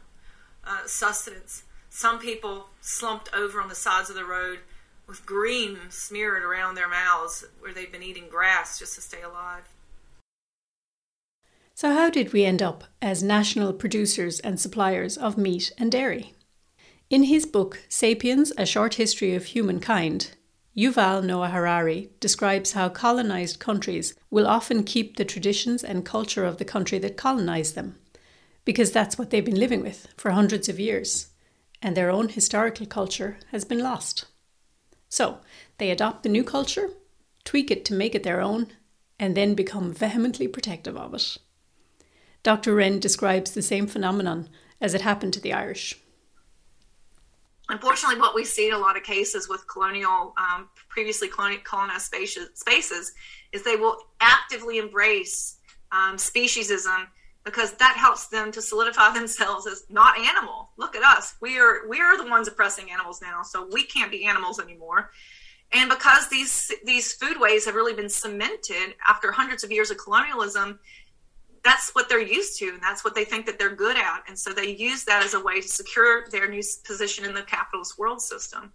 uh, 0.68 0.86
sustenance. 0.86 1.64
Some 1.90 2.18
people 2.18 2.66
slumped 2.80 3.30
over 3.34 3.60
on 3.60 3.68
the 3.68 3.74
sides 3.74 4.10
of 4.10 4.16
the 4.16 4.24
road 4.24 4.60
with 5.06 5.24
green 5.24 5.78
smeared 5.88 6.42
around 6.42 6.74
their 6.74 6.88
mouths 6.88 7.44
where 7.60 7.72
they'd 7.72 7.90
been 7.90 8.02
eating 8.02 8.28
grass 8.28 8.78
just 8.78 8.94
to 8.94 9.00
stay 9.00 9.22
alive. 9.22 9.64
So, 11.74 11.94
how 11.94 12.10
did 12.10 12.32
we 12.32 12.44
end 12.44 12.60
up 12.60 12.84
as 13.00 13.22
national 13.22 13.72
producers 13.72 14.40
and 14.40 14.60
suppliers 14.60 15.16
of 15.16 15.38
meat 15.38 15.72
and 15.78 15.90
dairy? 15.90 16.34
In 17.08 17.22
his 17.22 17.46
book, 17.46 17.80
Sapiens 17.88 18.52
A 18.58 18.66
Short 18.66 18.94
History 18.94 19.34
of 19.34 19.46
Humankind, 19.46 20.32
Yuval 20.76 21.24
Noah 21.24 21.48
Harari 21.48 22.10
describes 22.20 22.72
how 22.72 22.88
colonized 22.88 23.58
countries 23.58 24.14
will 24.30 24.46
often 24.46 24.84
keep 24.84 25.16
the 25.16 25.24
traditions 25.24 25.82
and 25.82 26.04
culture 26.04 26.44
of 26.44 26.58
the 26.58 26.64
country 26.64 26.98
that 26.98 27.16
colonized 27.16 27.74
them, 27.74 27.96
because 28.68 28.92
that's 28.92 29.16
what 29.16 29.30
they've 29.30 29.46
been 29.46 29.58
living 29.58 29.80
with 29.80 30.08
for 30.18 30.30
hundreds 30.30 30.68
of 30.68 30.78
years, 30.78 31.28
and 31.80 31.96
their 31.96 32.10
own 32.10 32.28
historical 32.28 32.84
culture 32.84 33.38
has 33.50 33.64
been 33.64 33.78
lost. 33.78 34.26
So 35.08 35.38
they 35.78 35.90
adopt 35.90 36.22
the 36.22 36.28
new 36.28 36.44
culture, 36.44 36.90
tweak 37.44 37.70
it 37.70 37.82
to 37.86 37.94
make 37.94 38.14
it 38.14 38.24
their 38.24 38.42
own, 38.42 38.66
and 39.18 39.34
then 39.34 39.54
become 39.54 39.94
vehemently 39.94 40.48
protective 40.48 40.98
of 40.98 41.14
it. 41.14 41.38
Dr. 42.42 42.74
Wrenn 42.74 43.00
describes 43.00 43.52
the 43.52 43.62
same 43.62 43.86
phenomenon 43.86 44.50
as 44.82 44.92
it 44.92 45.00
happened 45.00 45.32
to 45.32 45.40
the 45.40 45.54
Irish. 45.54 45.98
Unfortunately, 47.70 48.20
what 48.20 48.34
we 48.34 48.44
see 48.44 48.68
in 48.68 48.74
a 48.74 48.78
lot 48.78 48.98
of 48.98 49.02
cases 49.02 49.48
with 49.48 49.66
colonial, 49.66 50.34
um, 50.36 50.68
previously 50.90 51.28
colonized 51.28 52.04
spaces, 52.04 52.50
spaces, 52.52 53.14
is 53.50 53.64
they 53.64 53.76
will 53.76 53.96
actively 54.20 54.76
embrace 54.76 55.56
um, 55.90 56.18
speciesism 56.18 57.06
because 57.44 57.72
that 57.74 57.96
helps 57.96 58.28
them 58.28 58.52
to 58.52 58.62
solidify 58.62 59.10
themselves 59.14 59.66
as 59.66 59.84
not 59.88 60.18
animal. 60.18 60.70
Look 60.76 60.96
at 60.96 61.02
us. 61.02 61.34
We 61.40 61.58
are 61.58 61.86
we 61.88 62.00
are 62.00 62.16
the 62.16 62.28
ones 62.28 62.48
oppressing 62.48 62.90
animals 62.90 63.20
now, 63.22 63.42
so 63.42 63.68
we 63.72 63.84
can't 63.84 64.10
be 64.10 64.26
animals 64.26 64.60
anymore. 64.60 65.10
And 65.72 65.90
because 65.90 66.28
these 66.28 66.72
these 66.84 67.16
foodways 67.16 67.66
have 67.66 67.74
really 67.74 67.94
been 67.94 68.08
cemented 68.08 68.94
after 69.06 69.32
hundreds 69.32 69.64
of 69.64 69.70
years 69.70 69.90
of 69.90 69.98
colonialism, 69.98 70.78
that's 71.64 71.90
what 71.94 72.08
they're 72.08 72.20
used 72.20 72.58
to 72.58 72.68
and 72.68 72.82
that's 72.82 73.04
what 73.04 73.14
they 73.14 73.24
think 73.24 73.46
that 73.46 73.58
they're 73.58 73.74
good 73.74 73.96
at. 73.96 74.22
And 74.28 74.38
so 74.38 74.52
they 74.52 74.74
use 74.74 75.04
that 75.04 75.24
as 75.24 75.34
a 75.34 75.40
way 75.40 75.60
to 75.60 75.68
secure 75.68 76.28
their 76.30 76.48
new 76.48 76.62
position 76.84 77.24
in 77.24 77.34
the 77.34 77.42
capitalist 77.42 77.98
world 77.98 78.22
system. 78.22 78.72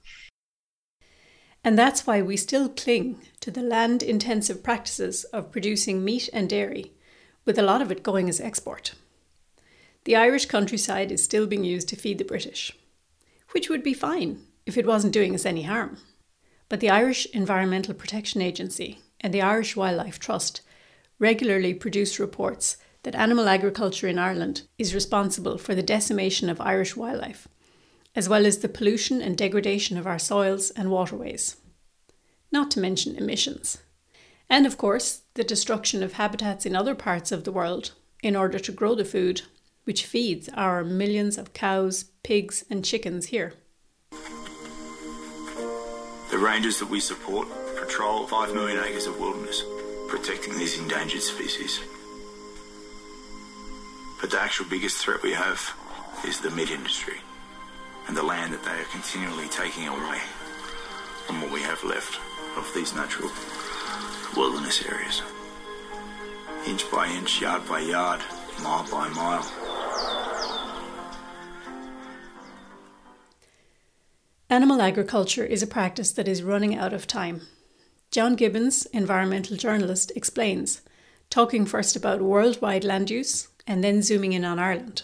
And 1.63 1.79
that's 1.79 2.05
why 2.05 2.21
we 2.21 2.35
still 2.35 2.67
cling 2.67 3.21
to 3.39 3.49
the 3.49 3.61
land 3.61 4.03
intensive 4.03 4.63
practices 4.63 5.23
of 5.25 5.51
producing 5.51 6.03
meat 6.03 6.29
and 6.33 6.49
dairy 6.49 6.91
with 7.45 7.57
a 7.57 7.63
lot 7.63 7.81
of 7.81 7.91
it 7.91 8.03
going 8.03 8.29
as 8.29 8.39
export. 8.39 8.93
The 10.05 10.15
Irish 10.15 10.47
countryside 10.47 11.11
is 11.11 11.23
still 11.23 11.47
being 11.47 11.63
used 11.63 11.87
to 11.89 11.95
feed 11.95 12.17
the 12.17 12.25
British, 12.25 12.71
which 13.51 13.69
would 13.69 13.83
be 13.83 13.93
fine 13.93 14.41
if 14.65 14.77
it 14.77 14.85
wasn't 14.85 15.13
doing 15.13 15.33
us 15.33 15.45
any 15.45 15.63
harm. 15.63 15.97
But 16.69 16.79
the 16.79 16.89
Irish 16.89 17.25
Environmental 17.27 17.93
Protection 17.93 18.41
Agency 18.41 18.99
and 19.21 19.33
the 19.33 19.41
Irish 19.41 19.75
Wildlife 19.75 20.19
Trust 20.19 20.61
regularly 21.19 21.73
produce 21.73 22.19
reports 22.19 22.77
that 23.03 23.15
animal 23.15 23.47
agriculture 23.47 24.07
in 24.07 24.17
Ireland 24.17 24.63
is 24.77 24.95
responsible 24.95 25.57
for 25.57 25.75
the 25.75 25.83
decimation 25.83 26.49
of 26.49 26.59
Irish 26.61 26.95
wildlife, 26.95 27.47
as 28.15 28.29
well 28.29 28.45
as 28.45 28.59
the 28.59 28.69
pollution 28.69 29.21
and 29.21 29.37
degradation 29.37 29.97
of 29.97 30.07
our 30.07 30.19
soils 30.19 30.69
and 30.71 30.89
waterways. 30.89 31.57
Not 32.51 32.71
to 32.71 32.79
mention 32.79 33.15
emissions. 33.15 33.79
And 34.49 34.65
of 34.65 34.77
course, 34.77 35.22
the 35.35 35.43
destruction 35.43 36.03
of 36.03 36.13
habitats 36.13 36.65
in 36.65 36.75
other 36.75 36.93
parts 36.93 37.31
of 37.31 37.43
the 37.43 37.51
world 37.51 37.91
in 38.21 38.35
order 38.35 38.59
to 38.59 38.71
grow 38.71 38.93
the 38.95 39.05
food 39.05 39.41
which 39.83 40.05
feeds 40.05 40.47
our 40.53 40.83
millions 40.83 41.37
of 41.37 41.53
cows, 41.53 42.05
pigs, 42.23 42.63
and 42.69 42.85
chickens 42.85 43.25
here. 43.27 43.53
The 46.31 46.37
rangers 46.37 46.79
that 46.79 46.89
we 46.89 46.99
support 46.99 47.47
patrol 47.77 48.25
5 48.25 48.53
million 48.53 48.81
acres 48.83 49.07
of 49.07 49.19
wilderness, 49.19 49.63
protecting 50.07 50.57
these 50.57 50.79
endangered 50.79 51.21
species. 51.21 51.79
But 54.21 54.31
the 54.31 54.39
actual 54.39 54.67
biggest 54.69 54.97
threat 54.97 55.21
we 55.21 55.33
have 55.33 55.73
is 56.25 56.39
the 56.39 56.51
meat 56.51 56.71
industry 56.71 57.17
and 58.07 58.15
the 58.15 58.23
land 58.23 58.53
that 58.53 58.63
they 58.63 58.71
are 58.71 58.85
continually 58.85 59.47
taking 59.49 59.87
away 59.87 60.19
from 61.25 61.41
what 61.41 61.51
we 61.51 61.61
have 61.61 61.83
left 61.83 62.19
of 62.57 62.71
these 62.73 62.95
natural 62.95 63.29
wilderness 64.35 64.85
areas. 64.85 65.21
Inch 66.67 66.89
by 66.91 67.07
inch, 67.07 67.41
yard 67.41 67.67
by 67.67 67.79
yard, 67.79 68.21
mile 68.61 68.85
by 68.89 69.09
mile. 69.09 69.45
Animal 74.49 74.81
agriculture 74.81 75.43
is 75.43 75.63
a 75.63 75.67
practice 75.67 76.11
that 76.11 76.27
is 76.27 76.43
running 76.43 76.75
out 76.75 76.93
of 76.93 77.07
time. 77.07 77.41
John 78.11 78.35
Gibbons, 78.35 78.85
environmental 78.87 79.57
journalist, 79.57 80.11
explains, 80.15 80.81
talking 81.31 81.65
first 81.65 81.95
about 81.95 82.21
worldwide 82.21 82.83
land 82.83 83.09
use 83.09 83.47
and 83.65 83.83
then 83.83 84.03
zooming 84.03 84.33
in 84.33 84.45
on 84.45 84.59
Ireland. 84.59 85.03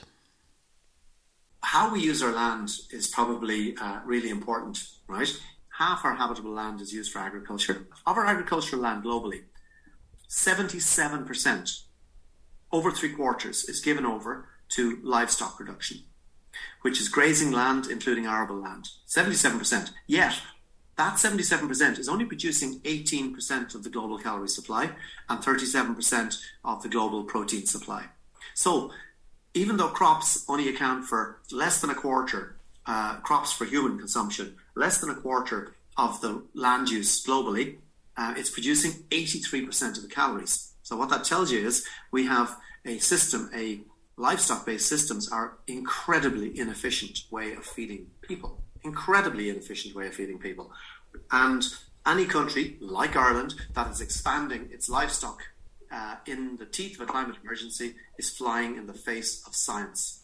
How 1.61 1.91
we 1.91 2.01
use 2.01 2.21
our 2.21 2.31
land 2.31 2.69
is 2.91 3.07
probably 3.07 3.75
uh, 3.77 3.99
really 4.05 4.29
important, 4.29 4.83
right? 5.07 5.35
Half 5.79 6.03
our 6.03 6.15
habitable 6.15 6.51
land 6.51 6.81
is 6.81 6.93
used 6.93 7.11
for 7.11 7.19
agriculture. 7.19 7.87
Of 8.05 8.17
our 8.17 8.25
agricultural 8.25 8.81
land 8.81 9.03
globally, 9.03 9.43
77%, 10.27 11.83
over 12.71 12.91
three 12.91 13.13
quarters, 13.13 13.63
is 13.63 13.79
given 13.79 14.05
over 14.05 14.49
to 14.69 14.99
livestock 15.01 15.57
production, 15.57 16.01
which 16.81 16.99
is 16.99 17.07
grazing 17.07 17.51
land, 17.51 17.87
including 17.87 18.25
arable 18.25 18.57
land. 18.57 18.89
77%. 19.07 19.91
Yet, 20.05 20.41
that 20.97 21.13
77% 21.13 21.97
is 21.97 22.09
only 22.09 22.25
producing 22.25 22.81
18% 22.81 23.73
of 23.73 23.83
the 23.83 23.89
global 23.89 24.19
calorie 24.19 24.49
supply 24.49 24.91
and 25.29 25.39
37% 25.39 26.41
of 26.65 26.83
the 26.83 26.89
global 26.89 27.23
protein 27.23 27.65
supply. 27.65 28.07
So, 28.53 28.91
even 29.53 29.77
though 29.77 29.87
crops 29.87 30.43
only 30.49 30.67
account 30.67 31.05
for 31.05 31.39
less 31.51 31.79
than 31.79 31.89
a 31.89 31.95
quarter 31.95 32.57
uh, 32.85 33.15
crops 33.21 33.53
for 33.53 33.65
human 33.65 33.97
consumption, 33.97 34.57
less 34.79 34.99
than 34.99 35.09
a 35.09 35.15
quarter 35.15 35.75
of 35.97 36.21
the 36.21 36.41
land 36.53 36.89
use 36.89 37.25
globally, 37.25 37.77
uh, 38.15 38.33
it's 38.37 38.49
producing 38.49 38.91
83% 39.11 39.97
of 39.97 40.03
the 40.03 40.07
calories. 40.07 40.73
So 40.83 40.95
what 40.95 41.09
that 41.09 41.25
tells 41.25 41.51
you 41.51 41.67
is 41.67 41.85
we 42.11 42.25
have 42.25 42.55
a 42.85 42.97
system, 42.99 43.49
a 43.53 43.81
livestock-based 44.15 44.87
systems 44.87 45.29
are 45.29 45.57
incredibly 45.67 46.57
inefficient 46.57 47.19
way 47.29 47.53
of 47.53 47.65
feeding 47.65 48.07
people. 48.21 48.61
Incredibly 48.83 49.49
inefficient 49.49 49.93
way 49.95 50.07
of 50.07 50.13
feeding 50.13 50.39
people. 50.39 50.71
And 51.29 51.63
any 52.05 52.25
country 52.25 52.77
like 52.79 53.15
Ireland 53.17 53.55
that 53.73 53.91
is 53.91 53.99
expanding 53.99 54.69
its 54.71 54.89
livestock 54.89 55.39
uh, 55.91 56.15
in 56.25 56.57
the 56.57 56.65
teeth 56.65 56.95
of 56.95 57.01
a 57.01 57.11
climate 57.11 57.35
emergency 57.43 57.95
is 58.17 58.29
flying 58.29 58.77
in 58.77 58.87
the 58.87 58.93
face 58.93 59.43
of 59.45 59.55
science. 59.55 60.23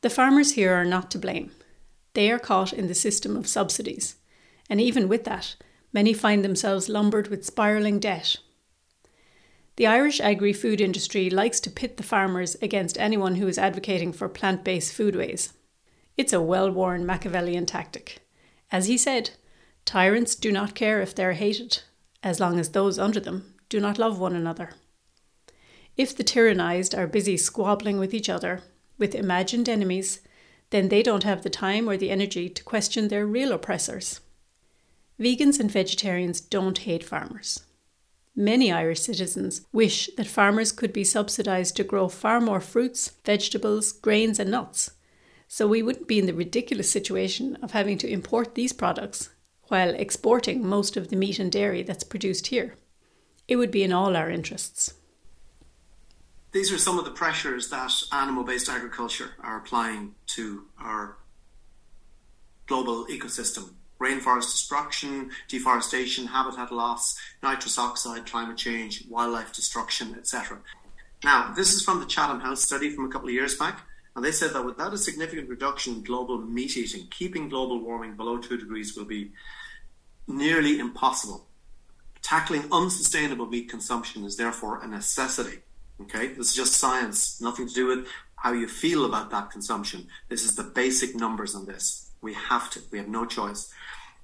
The 0.00 0.10
farmers 0.10 0.52
here 0.52 0.72
are 0.74 0.84
not 0.84 1.10
to 1.10 1.18
blame. 1.18 1.50
They 2.14 2.30
are 2.30 2.38
caught 2.38 2.72
in 2.72 2.88
the 2.88 2.94
system 2.94 3.36
of 3.36 3.46
subsidies, 3.46 4.16
and 4.68 4.80
even 4.80 5.08
with 5.08 5.24
that, 5.24 5.56
many 5.92 6.12
find 6.12 6.44
themselves 6.44 6.88
lumbered 6.88 7.28
with 7.28 7.44
spiralling 7.44 7.98
debt. 8.00 8.36
The 9.76 9.86
Irish 9.86 10.20
agri 10.20 10.52
food 10.52 10.80
industry 10.80 11.30
likes 11.30 11.60
to 11.60 11.70
pit 11.70 11.96
the 11.96 12.02
farmers 12.02 12.56
against 12.60 12.98
anyone 12.98 13.36
who 13.36 13.46
is 13.46 13.58
advocating 13.58 14.12
for 14.12 14.28
plant 14.28 14.64
based 14.64 14.92
foodways. 14.96 15.52
It's 16.16 16.32
a 16.32 16.42
well 16.42 16.70
worn 16.70 17.06
Machiavellian 17.06 17.64
tactic. 17.64 18.18
As 18.72 18.86
he 18.86 18.98
said, 18.98 19.30
tyrants 19.84 20.34
do 20.34 20.50
not 20.50 20.74
care 20.74 21.00
if 21.00 21.14
they're 21.14 21.34
hated, 21.34 21.82
as 22.24 22.40
long 22.40 22.58
as 22.58 22.70
those 22.70 22.98
under 22.98 23.20
them 23.20 23.54
do 23.68 23.78
not 23.78 23.98
love 23.98 24.18
one 24.18 24.34
another. 24.34 24.72
If 25.96 26.16
the 26.16 26.24
tyrannized 26.24 26.96
are 26.96 27.06
busy 27.06 27.36
squabbling 27.36 27.98
with 28.00 28.12
each 28.12 28.28
other, 28.28 28.62
with 28.98 29.14
imagined 29.14 29.68
enemies, 29.68 30.20
then 30.70 30.88
they 30.88 31.02
don't 31.02 31.24
have 31.24 31.42
the 31.42 31.50
time 31.50 31.88
or 31.88 31.96
the 31.96 32.10
energy 32.10 32.48
to 32.48 32.64
question 32.64 33.08
their 33.08 33.26
real 33.26 33.52
oppressors. 33.52 34.20
Vegans 35.18 35.58
and 35.58 35.70
vegetarians 35.70 36.40
don't 36.40 36.78
hate 36.78 37.02
farmers. 37.02 37.62
Many 38.36 38.70
Irish 38.70 39.00
citizens 39.00 39.62
wish 39.72 40.08
that 40.16 40.28
farmers 40.28 40.70
could 40.70 40.92
be 40.92 41.02
subsidised 41.02 41.74
to 41.76 41.84
grow 41.84 42.08
far 42.08 42.40
more 42.40 42.60
fruits, 42.60 43.12
vegetables, 43.24 43.90
grains, 43.90 44.38
and 44.38 44.50
nuts, 44.50 44.92
so 45.48 45.66
we 45.66 45.82
wouldn't 45.82 46.06
be 46.06 46.18
in 46.18 46.26
the 46.26 46.34
ridiculous 46.34 46.90
situation 46.90 47.56
of 47.62 47.72
having 47.72 47.98
to 47.98 48.08
import 48.08 48.54
these 48.54 48.72
products 48.72 49.30
while 49.64 49.94
exporting 49.94 50.64
most 50.64 50.96
of 50.96 51.08
the 51.08 51.16
meat 51.16 51.38
and 51.38 51.50
dairy 51.50 51.82
that's 51.82 52.04
produced 52.04 52.48
here. 52.48 52.76
it 53.48 53.56
would 53.56 53.70
be 53.70 53.82
in 53.82 53.92
all 53.92 54.14
our 54.14 54.30
interests. 54.30 54.94
These 56.52 56.72
are 56.72 56.78
some 56.78 56.98
of 56.98 57.04
the 57.04 57.10
pressures 57.10 57.68
that 57.70 57.92
animal 58.10 58.42
based 58.42 58.68
agriculture 58.68 59.30
are 59.42 59.58
applying 59.58 60.14
to 60.28 60.64
our 60.80 61.16
global 62.66 63.06
ecosystem 63.06 63.70
rainforest 64.00 64.52
destruction, 64.52 65.30
deforestation, 65.48 66.26
habitat 66.26 66.72
loss, 66.72 67.18
nitrous 67.42 67.78
oxide, 67.78 68.26
climate 68.26 68.56
change, 68.56 69.04
wildlife 69.08 69.52
destruction, 69.52 70.14
etc. 70.16 70.58
Now, 71.24 71.52
this 71.56 71.74
is 71.74 71.82
from 71.82 72.00
the 72.00 72.06
Chatham 72.06 72.40
House 72.40 72.62
study 72.62 72.90
from 72.90 73.06
a 73.06 73.08
couple 73.08 73.28
of 73.28 73.34
years 73.34 73.56
back, 73.56 73.80
and 74.14 74.24
they 74.24 74.30
said 74.30 74.52
that 74.52 74.64
without 74.64 74.94
a 74.94 74.98
significant 74.98 75.48
reduction 75.48 75.94
in 75.94 76.02
global 76.04 76.38
meat 76.38 76.76
eating, 76.76 77.08
keeping 77.10 77.48
global 77.48 77.80
warming 77.80 78.14
below 78.14 78.38
2 78.38 78.56
degrees 78.56 78.96
will 78.96 79.04
be 79.04 79.32
nearly 80.26 80.78
impossible. 80.78 81.46
Tackling 82.22 82.68
unsustainable 82.70 83.46
meat 83.46 83.68
consumption 83.68 84.24
is 84.24 84.36
therefore 84.36 84.80
a 84.82 84.86
necessity. 84.86 85.58
Okay, 86.00 86.28
this 86.28 86.50
is 86.50 86.54
just 86.54 86.74
science, 86.74 87.40
nothing 87.40 87.66
to 87.66 87.74
do 87.74 87.86
with 87.86 88.06
how 88.36 88.52
you 88.52 88.68
feel 88.68 89.04
about 89.04 89.30
that 89.30 89.50
consumption. 89.50 90.06
This 90.28 90.44
is 90.44 90.54
the 90.54 90.62
basic 90.62 91.14
numbers 91.16 91.54
on 91.54 91.66
this. 91.66 92.10
We 92.20 92.34
have 92.34 92.70
to, 92.70 92.80
we 92.92 92.98
have 92.98 93.08
no 93.08 93.26
choice. 93.26 93.72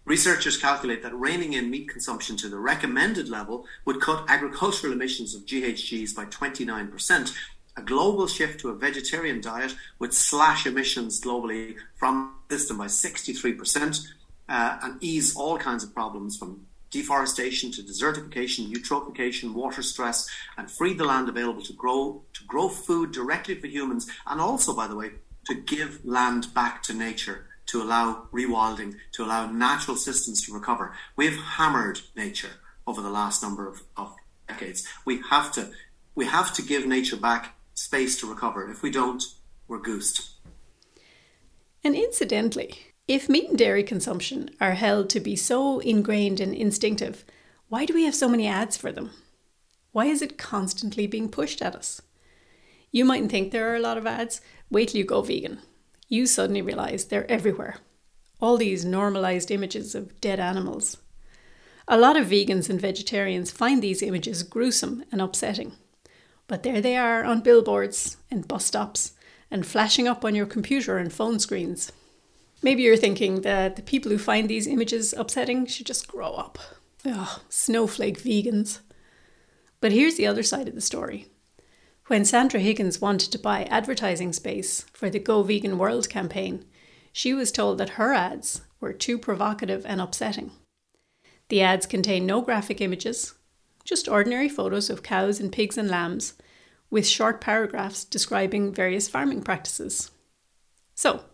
Researchers 0.05 0.59
calculate 0.59 1.03
that 1.03 1.15
reining 1.15 1.55
in 1.55 1.71
meat 1.71 1.89
consumption 1.89 2.37
to 2.37 2.49
the 2.49 2.59
recommended 2.59 3.29
level 3.29 3.67
would 3.87 4.01
cut 4.01 4.25
agricultural 4.29 4.93
emissions 4.93 5.35
of 5.35 5.47
GHGs 5.47 6.15
by 6.15 6.27
29%. 6.27 7.35
A 7.77 7.83
global 7.83 8.29
shift 8.29 8.61
to 8.61 8.69
a 8.69 8.75
vegetarian 8.75 9.41
diet 9.41 9.75
would 9.99 10.15
slash 10.15 10.67
emissions 10.67 11.21
globally 11.21 11.75
from 11.97 12.35
the 12.49 12.59
system 12.59 12.79
by 12.79 12.87
63% 12.87 14.07
uh, 14.49 14.79
and 14.83 15.03
ease 15.03 15.35
all 15.35 15.59
kinds 15.59 15.83
of 15.83 15.93
problems 15.95 16.37
from 16.37 16.67
deforestation 16.95 17.73
to 17.73 17.83
desertification, 17.83 18.73
eutrophication, 18.73 19.53
water 19.53 19.83
stress, 19.83 20.29
and 20.57 20.71
free 20.71 20.95
the 20.95 21.05
land 21.05 21.29
available 21.29 21.63
to 21.63 21.73
grow 21.73 22.23
to 22.33 22.45
grow 22.45 22.69
food 22.69 23.11
directly 23.11 23.57
for 23.61 23.67
humans, 23.67 24.09
and 24.29 24.41
also, 24.41 24.73
by 24.73 24.87
the 24.87 24.95
way, 24.95 25.11
to 25.47 25.55
give 25.55 26.05
land 26.05 26.55
back 26.55 26.83
to 26.85 26.95
nature 26.95 27.47
to 27.67 27.83
allow 27.83 28.29
rewilding, 28.33 28.95
to 29.13 29.25
allow 29.25 29.51
natural 29.51 29.97
systems 29.97 30.45
to 30.45 30.53
recover. 30.53 30.95
We've 31.17 31.37
hammered 31.37 32.01
nature 32.15 32.55
over 32.87 33.01
the 33.03 33.11
last 33.11 33.43
number 33.43 33.67
of, 33.67 33.83
of 33.97 34.15
decades. 34.47 34.87
We 35.05 35.21
have 35.31 35.51
to 35.53 35.71
we 36.15 36.27
have 36.27 36.53
to 36.55 36.63
give 36.63 36.87
nature 36.87 37.17
back 37.17 37.57
space 37.75 38.21
to 38.21 38.31
recover. 38.31 38.71
If 38.71 38.83
we 38.83 38.91
don't, 38.91 39.23
we're 39.67 39.81
goosed. 39.91 40.31
And 41.83 41.97
incidentally, 41.97 42.94
if 43.07 43.29
meat 43.29 43.51
and 43.51 43.59
dairy 43.59 43.83
consumption 43.83 44.51
are 44.61 44.73
held 44.73 45.11
to 45.11 45.21
be 45.21 45.37
so 45.37 45.79
ingrained 45.81 46.41
and 46.41 46.55
instinctive, 46.55 47.25
why 47.69 47.85
do 47.85 47.93
we 47.93 48.05
have 48.05 48.15
so 48.15 48.29
many 48.29 48.47
ads 48.47 48.77
for 48.77 48.91
them? 48.91 49.11
Why 49.93 50.07
is 50.07 50.23
it 50.23 50.39
constantly 50.39 51.07
being 51.07 51.29
pushed 51.29 51.61
at 51.61 51.77
us? 51.77 52.01
You 52.91 53.05
mightn't 53.05 53.31
think 53.31 53.51
there 53.51 53.71
are 53.73 53.77
a 53.77 53.81
lot 53.81 53.99
of 53.99 54.07
ads. 54.07 54.41
Wait 54.71 54.89
till 54.89 54.99
you 54.99 55.05
go 55.05 55.21
vegan. 55.21 55.59
You 56.09 56.27
suddenly 56.27 56.63
realize 56.63 57.07
they're 57.07 57.31
everywhere. 57.31 57.77
All 58.41 58.57
these 58.57 58.85
normalized 58.85 59.51
images 59.51 59.95
of 59.95 60.21
dead 60.21 60.41
animals. 60.41 60.97
A 61.87 61.99
lot 61.99 62.17
of 62.17 62.29
vegans 62.29 62.71
and 62.71 62.81
vegetarians 62.81 63.51
find 63.51 63.83
these 63.83 64.03
images 64.03 64.43
gruesome 64.43 65.05
and 65.13 65.21
upsetting. 65.21 65.73
But 66.47 66.63
there 66.63 66.81
they 66.81 66.97
are 66.97 67.25
on 67.25 67.43
billboards 67.43 68.17
and 68.31 68.49
bus 68.49 68.65
stops 68.65 69.13
and 69.51 69.67
flashing 69.67 70.09
up 70.09 70.25
on 70.25 70.35
your 70.35 70.47
computer 70.47 70.97
and 70.97 71.13
phone 71.13 71.39
screens. 71.39 71.93
Maybe 72.65 72.83
you're 72.83 72.97
thinking 72.97 73.43
that 73.43 73.77
the 73.77 73.83
people 73.83 74.11
who 74.11 74.17
find 74.17 74.49
these 74.49 74.67
images 74.67 75.13
upsetting 75.13 75.67
should 75.67 75.85
just 75.85 76.09
grow 76.09 76.33
up. 76.33 76.59
Ugh, 77.05 77.41
snowflake 77.51 78.19
vegans. 78.19 78.79
But 79.83 79.93
here's 79.93 80.15
the 80.17 80.27
other 80.27 80.43
side 80.43 80.67
of 80.67 80.75
the 80.75 80.81
story. 80.81 81.27
When 82.07 82.25
Sandra 82.25 82.61
Higgins 82.61 83.03
wanted 83.03 83.31
to 83.33 83.39
buy 83.39 83.65
advertising 83.65 84.33
space 84.33 84.87
for 84.95 85.11
the 85.11 85.19
Go 85.19 85.43
Vegan 85.43 85.77
World 85.77 86.09
campaign, 86.09 86.65
she 87.13 87.35
was 87.35 87.53
told 87.53 87.77
that 87.77 88.01
her 88.01 88.15
ads 88.15 88.63
were 88.81 88.95
too 88.95 89.19
provocative 89.19 89.85
and 89.85 90.01
upsetting. 90.01 90.51
The 91.51 91.61
ads 91.61 91.85
contain 91.85 92.25
no 92.25 92.41
graphic 92.41 92.81
images, 92.81 93.35
just 93.85 94.09
ordinary 94.09 94.49
photos 94.49 94.89
of 94.89 95.03
cows 95.03 95.39
and 95.39 95.53
pigs 95.53 95.77
and 95.77 95.91
lambs, 95.91 96.33
with 96.89 97.07
short 97.07 97.43
paragraphs 97.43 98.07
describing 98.07 98.73
various 98.73 99.07
farming 99.07 99.43
practices. 99.43 100.13
So, 100.95 101.25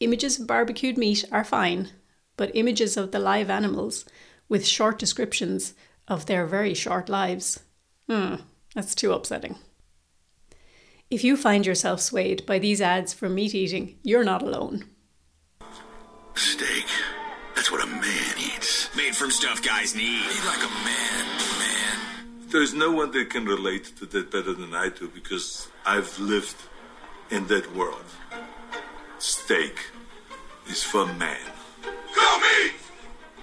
Images 0.00 0.40
of 0.40 0.46
barbecued 0.46 0.96
meat 0.96 1.26
are 1.30 1.44
fine, 1.44 1.90
but 2.38 2.50
images 2.54 2.96
of 2.96 3.12
the 3.12 3.18
live 3.18 3.50
animals 3.50 4.06
with 4.48 4.66
short 4.66 4.98
descriptions 4.98 5.74
of 6.08 6.24
their 6.24 6.46
very 6.46 6.72
short 6.72 7.10
lives, 7.10 7.60
hmm, 8.08 8.36
that's 8.74 8.94
too 8.94 9.12
upsetting. 9.12 9.56
If 11.10 11.22
you 11.22 11.36
find 11.36 11.66
yourself 11.66 12.00
swayed 12.00 12.46
by 12.46 12.58
these 12.58 12.80
ads 12.80 13.12
for 13.12 13.28
meat 13.28 13.54
eating, 13.54 13.98
you're 14.02 14.24
not 14.24 14.40
alone. 14.40 14.84
Steak. 16.34 16.86
That's 17.54 17.70
what 17.70 17.84
a 17.84 17.86
man 17.86 18.34
eats. 18.38 18.88
Made 18.96 19.14
from 19.14 19.30
stuff 19.30 19.62
guys 19.62 19.94
need. 19.94 20.24
Eat 20.24 20.44
like 20.46 20.64
a 20.64 20.74
man, 20.82 21.26
man. 21.58 22.48
There's 22.48 22.72
no 22.72 22.90
one 22.90 23.10
that 23.10 23.28
can 23.28 23.44
relate 23.44 23.92
to 23.98 24.06
that 24.06 24.30
better 24.30 24.54
than 24.54 24.72
I 24.72 24.88
do 24.88 25.08
because 25.08 25.68
I've 25.84 26.18
lived 26.18 26.56
in 27.30 27.46
that 27.48 27.74
world 27.76 28.04
steak 29.22 29.76
is 30.68 30.82
for 30.82 31.06
man. 31.06 31.38
Go 32.14 32.38
me! 32.38 32.72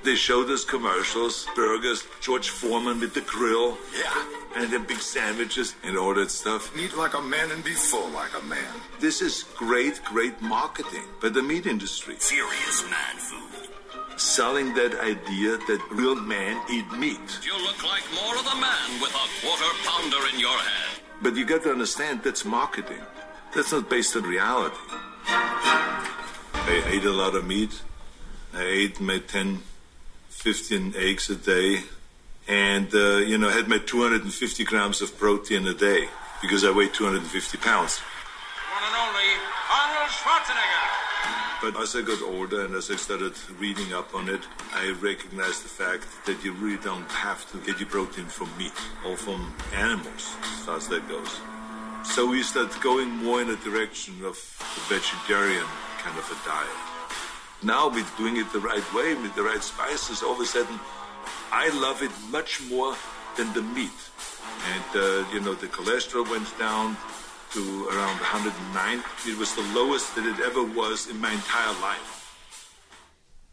They 0.03 0.15
showed 0.15 0.49
us 0.49 0.63
commercials, 0.63 1.47
burgers, 1.55 2.05
George 2.21 2.49
Foreman 2.49 2.99
with 2.99 3.13
the 3.13 3.21
grill. 3.21 3.77
Yeah. 3.97 4.25
And 4.55 4.71
the 4.71 4.79
big 4.79 4.99
sandwiches 4.99 5.75
and 5.83 5.97
all 5.97 6.13
that 6.15 6.31
stuff. 6.31 6.71
Eat 6.77 6.95
like 6.95 7.13
a 7.13 7.21
man 7.21 7.51
and 7.51 7.63
be 7.63 7.71
full 7.71 8.09
like 8.09 8.31
a 8.41 8.45
man. 8.45 8.73
This 8.99 9.21
is 9.21 9.43
great, 9.55 10.03
great 10.03 10.41
marketing 10.41 11.03
by 11.21 11.29
the 11.29 11.43
meat 11.43 11.65
industry. 11.65 12.15
Furious 12.19 12.83
man 12.89 13.17
food. 13.17 13.69
Selling 14.17 14.73
that 14.75 14.99
idea 14.99 15.57
that 15.67 15.81
real 15.91 16.15
men 16.15 16.59
eat 16.71 16.89
meat. 16.93 17.39
You 17.43 17.53
look 17.61 17.83
like 17.83 18.03
more 18.15 18.35
of 18.35 18.47
a 18.47 18.55
man 18.59 19.01
with 19.01 19.13
a 19.13 19.27
quarter 19.41 19.71
pounder 19.85 20.33
in 20.33 20.39
your 20.39 20.57
hand. 20.57 21.01
But 21.21 21.35
you 21.35 21.45
got 21.45 21.63
to 21.63 21.71
understand 21.71 22.21
that's 22.23 22.45
marketing. 22.45 23.01
That's 23.53 23.71
not 23.71 23.89
based 23.89 24.15
on 24.15 24.23
reality. 24.23 24.75
I 25.27 26.83
ate 26.87 27.05
a 27.05 27.11
lot 27.11 27.35
of 27.35 27.45
meat. 27.45 27.81
I 28.53 28.63
ate 28.63 28.99
my 28.99 29.19
10, 29.19 29.59
15 30.29 30.93
eggs 30.97 31.29
a 31.29 31.35
day. 31.35 31.83
And, 32.47 32.93
uh, 32.93 33.17
you 33.17 33.37
know, 33.37 33.49
had 33.49 33.67
my 33.67 33.77
250 33.77 34.63
grams 34.63 35.01
of 35.01 35.17
protein 35.17 35.67
a 35.67 35.73
day 35.73 36.07
because 36.41 36.63
I 36.63 36.71
weigh 36.71 36.87
250 36.87 37.57
pounds. 37.57 37.99
One 37.99 38.83
and 38.83 38.95
only 38.95 39.29
Arnold 39.69 40.09
Schwarzenegger. 40.09 40.97
But 41.61 41.81
as 41.81 41.95
I 41.95 42.01
got 42.03 42.21
older 42.21 42.65
and 42.65 42.75
as 42.75 42.91
I 42.91 42.95
started 42.95 43.33
reading 43.59 43.91
up 43.93 44.13
on 44.13 44.29
it, 44.29 44.41
I 44.73 44.91
recognized 45.01 45.63
the 45.63 45.69
fact 45.69 46.05
that 46.25 46.43
you 46.43 46.53
really 46.53 46.81
don't 46.83 47.09
have 47.11 47.49
to 47.51 47.57
get 47.59 47.79
your 47.79 47.89
protein 47.89 48.25
from 48.25 48.55
meat 48.57 48.73
or 49.05 49.17
from 49.17 49.53
animals, 49.75 50.35
as 50.43 50.65
far 50.65 50.77
as 50.77 50.87
that 50.89 51.07
goes. 51.09 51.41
So 52.15 52.25
we 52.25 52.41
start 52.41 52.71
going 52.81 53.09
more 53.09 53.41
in 53.41 53.49
a 53.49 53.55
direction 53.57 54.15
of 54.25 54.35
a 54.77 54.93
vegetarian 54.93 55.65
kind 55.99 56.17
of 56.17 56.25
a 56.31 56.47
diet. 56.47 56.81
Now 57.61 57.89
with 57.89 58.09
doing 58.17 58.37
it 58.37 58.51
the 58.51 58.59
right 58.59 58.93
way, 58.93 59.13
with 59.13 59.35
the 59.35 59.43
right 59.43 59.61
spices, 59.61 60.23
all 60.23 60.33
of 60.33 60.39
a 60.39 60.45
sudden, 60.45 60.79
I 61.51 61.69
love 61.79 62.01
it 62.01 62.11
much 62.31 62.61
more 62.69 62.95
than 63.35 63.53
the 63.53 63.61
meat. 63.61 63.99
And, 64.73 64.89
uh, 64.95 65.25
you 65.31 65.41
know, 65.41 65.53
the 65.53 65.67
cholesterol 65.67 66.27
went 66.29 66.47
down 66.57 66.97
to 67.51 67.87
around 67.89 68.17
109. 68.17 69.03
It 69.27 69.37
was 69.37 69.53
the 69.53 69.67
lowest 69.75 70.15
that 70.15 70.25
it 70.25 70.39
ever 70.39 70.63
was 70.63 71.07
in 71.07 71.21
my 71.21 71.31
entire 71.31 71.73
life. 71.81 72.35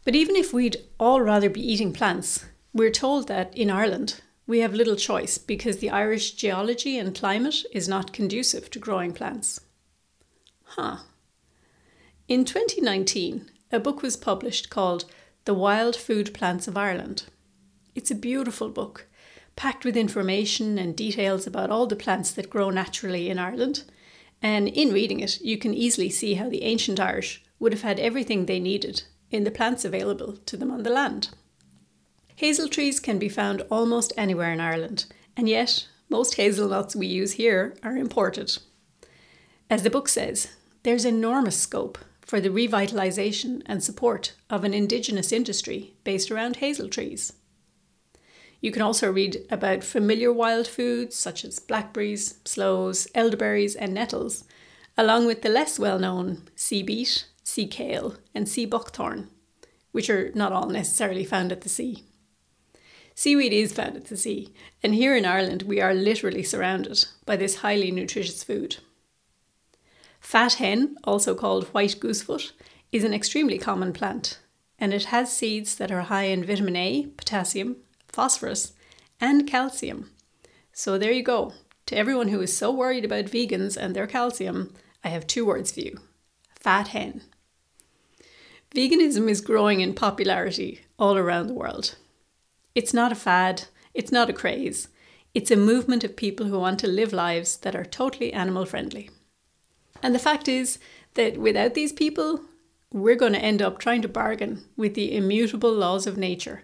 But 0.05 0.15
even 0.15 0.35
if 0.35 0.53
we'd 0.53 0.77
all 0.99 1.21
rather 1.21 1.49
be 1.49 1.61
eating 1.61 1.93
plants, 1.93 2.45
we're 2.73 2.91
told 2.91 3.27
that 3.27 3.55
in 3.55 3.69
Ireland 3.69 4.21
we 4.47 4.59
have 4.59 4.73
little 4.73 4.95
choice 4.95 5.37
because 5.37 5.77
the 5.77 5.89
Irish 5.89 6.31
geology 6.31 6.97
and 6.97 7.15
climate 7.15 7.63
is 7.71 7.87
not 7.87 8.13
conducive 8.13 8.69
to 8.71 8.79
growing 8.79 9.11
plants. 9.11 9.59
Huh. 10.63 10.97
In 12.27 12.45
2019, 12.45 13.49
a 13.71 13.79
book 13.79 14.01
was 14.01 14.17
published 14.17 14.69
called 14.69 15.05
The 15.45 15.53
Wild 15.53 15.95
Food 15.95 16.33
Plants 16.33 16.67
of 16.67 16.77
Ireland. 16.77 17.23
It's 17.95 18.11
a 18.11 18.15
beautiful 18.15 18.69
book, 18.69 19.07
packed 19.55 19.85
with 19.85 19.97
information 19.97 20.77
and 20.77 20.95
details 20.95 21.47
about 21.47 21.71
all 21.71 21.87
the 21.87 21.95
plants 21.95 22.31
that 22.31 22.49
grow 22.49 22.69
naturally 22.69 23.29
in 23.29 23.39
Ireland. 23.39 23.83
And 24.41 24.67
in 24.67 24.91
reading 24.91 25.21
it, 25.21 25.41
you 25.41 25.57
can 25.57 25.73
easily 25.73 26.09
see 26.09 26.35
how 26.35 26.49
the 26.49 26.63
ancient 26.63 26.99
Irish 26.99 27.43
would 27.59 27.73
have 27.73 27.81
had 27.81 27.99
everything 27.99 28.45
they 28.45 28.59
needed 28.59 29.03
in 29.31 29.43
the 29.43 29.51
plants 29.51 29.85
available 29.85 30.37
to 30.45 30.57
them 30.57 30.71
on 30.71 30.83
the 30.83 30.89
land. 30.89 31.29
Hazel 32.37 32.67
trees 32.67 32.99
can 32.99 33.17
be 33.17 33.29
found 33.29 33.61
almost 33.71 34.11
anywhere 34.17 34.51
in 34.51 34.59
Ireland, 34.59 35.05
and 35.37 35.47
yet 35.47 35.87
most 36.09 36.35
hazelnuts 36.35 36.95
we 36.95 37.07
use 37.07 37.33
here 37.33 37.75
are 37.81 37.95
imported. 37.95 38.57
As 39.69 39.83
the 39.83 39.89
book 39.89 40.09
says, 40.09 40.49
there's 40.83 41.05
enormous 41.05 41.57
scope 41.57 41.97
for 42.21 42.41
the 42.41 42.49
revitalisation 42.49 43.61
and 43.65 43.83
support 43.83 44.33
of 44.49 44.63
an 44.63 44.73
indigenous 44.73 45.31
industry 45.31 45.93
based 46.03 46.29
around 46.29 46.57
hazel 46.57 46.89
trees. 46.89 47.33
You 48.59 48.71
can 48.71 48.81
also 48.81 49.11
read 49.11 49.45
about 49.49 49.83
familiar 49.83 50.33
wild 50.33 50.67
foods 50.67 51.15
such 51.15 51.45
as 51.45 51.59
blackberries, 51.59 52.39
sloes, 52.45 53.07
elderberries, 53.15 53.75
and 53.75 53.93
nettles, 53.93 54.43
along 54.97 55.25
with 55.25 55.41
the 55.41 55.49
less 55.49 55.79
well 55.79 55.99
known 55.99 56.49
sea 56.55 56.83
beet, 56.83 57.27
sea 57.43 57.67
kale, 57.67 58.17
and 58.33 58.49
sea 58.49 58.65
buckthorn, 58.65 59.29
which 59.91 60.09
are 60.09 60.31
not 60.35 60.51
all 60.51 60.67
necessarily 60.67 61.23
found 61.23 61.51
at 61.51 61.61
the 61.61 61.69
sea. 61.69 62.03
Seaweed 63.17 63.53
is 63.53 63.71
found 63.71 63.95
at 63.95 64.05
the 64.05 64.17
sea, 64.17 64.53
and 64.83 64.93
here 64.93 65.15
in 65.15 65.25
Ireland 65.25 65.63
we 65.63 65.79
are 65.79 65.93
literally 65.93 66.43
surrounded 66.43 67.05
by 67.25 67.37
this 67.37 67.57
highly 67.57 67.89
nutritious 67.89 68.43
food. 68.43 68.77
Fat 70.19 70.55
hen, 70.55 70.97
also 71.05 71.33
called 71.33 71.67
white 71.67 71.95
goosefoot, 71.99 72.51
is 72.91 73.05
an 73.05 73.13
extremely 73.13 73.57
common 73.57 73.93
plant, 73.93 74.39
and 74.77 74.93
it 74.93 75.05
has 75.05 75.31
seeds 75.31 75.75
that 75.75 75.91
are 75.91 76.01
high 76.01 76.25
in 76.25 76.43
vitamin 76.43 76.75
A, 76.75 77.07
potassium, 77.15 77.77
phosphorus, 78.09 78.73
and 79.21 79.47
calcium. 79.47 80.11
So 80.73 80.97
there 80.97 81.11
you 81.11 81.23
go. 81.23 81.53
To 81.85 81.95
everyone 81.95 82.27
who 82.27 82.41
is 82.41 82.55
so 82.55 82.69
worried 82.69 83.05
about 83.05 83.25
vegans 83.25 83.77
and 83.77 83.95
their 83.95 84.07
calcium, 84.07 84.73
I 85.05 85.09
have 85.09 85.25
two 85.25 85.45
words 85.45 85.71
for 85.71 85.79
you 85.79 85.99
fat 86.59 86.89
hen. 86.89 87.21
Veganism 88.75 89.29
is 89.29 89.39
growing 89.39 89.79
in 89.79 89.93
popularity 89.93 90.81
all 90.97 91.15
around 91.15 91.47
the 91.47 91.53
world. 91.53 91.95
It's 92.75 92.93
not 92.93 93.13
a 93.13 93.15
fad, 93.15 93.63
it's 93.93 94.11
not 94.11 94.29
a 94.29 94.33
craze, 94.33 94.89
it's 95.33 95.49
a 95.49 95.55
movement 95.55 96.03
of 96.03 96.17
people 96.17 96.47
who 96.47 96.59
want 96.59 96.77
to 96.79 96.87
live 96.87 97.13
lives 97.13 97.55
that 97.57 97.75
are 97.75 97.85
totally 97.85 98.33
animal 98.33 98.65
friendly. 98.65 99.09
And 100.03 100.13
the 100.13 100.19
fact 100.19 100.49
is 100.49 100.77
that 101.13 101.37
without 101.37 101.73
these 101.73 101.93
people, 101.93 102.41
we're 102.91 103.15
going 103.15 103.33
to 103.33 103.39
end 103.39 103.61
up 103.61 103.79
trying 103.79 104.01
to 104.01 104.09
bargain 104.09 104.65
with 104.75 104.93
the 104.93 105.15
immutable 105.15 105.71
laws 105.71 106.05
of 106.05 106.17
nature, 106.17 106.63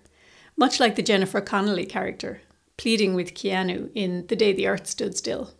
much 0.58 0.80
like 0.80 0.95
the 0.95 1.02
Jennifer 1.02 1.39
Connelly 1.39 1.86
character, 1.86 2.41
pleading 2.78 3.15
with 3.15 3.34
Keanu 3.34 3.89
in 3.95 4.28
The 4.28 4.36
Day 4.36 4.52
the 4.52 4.67
Earth 4.67 4.88
Stood 4.88 5.17
Still. 5.17 5.52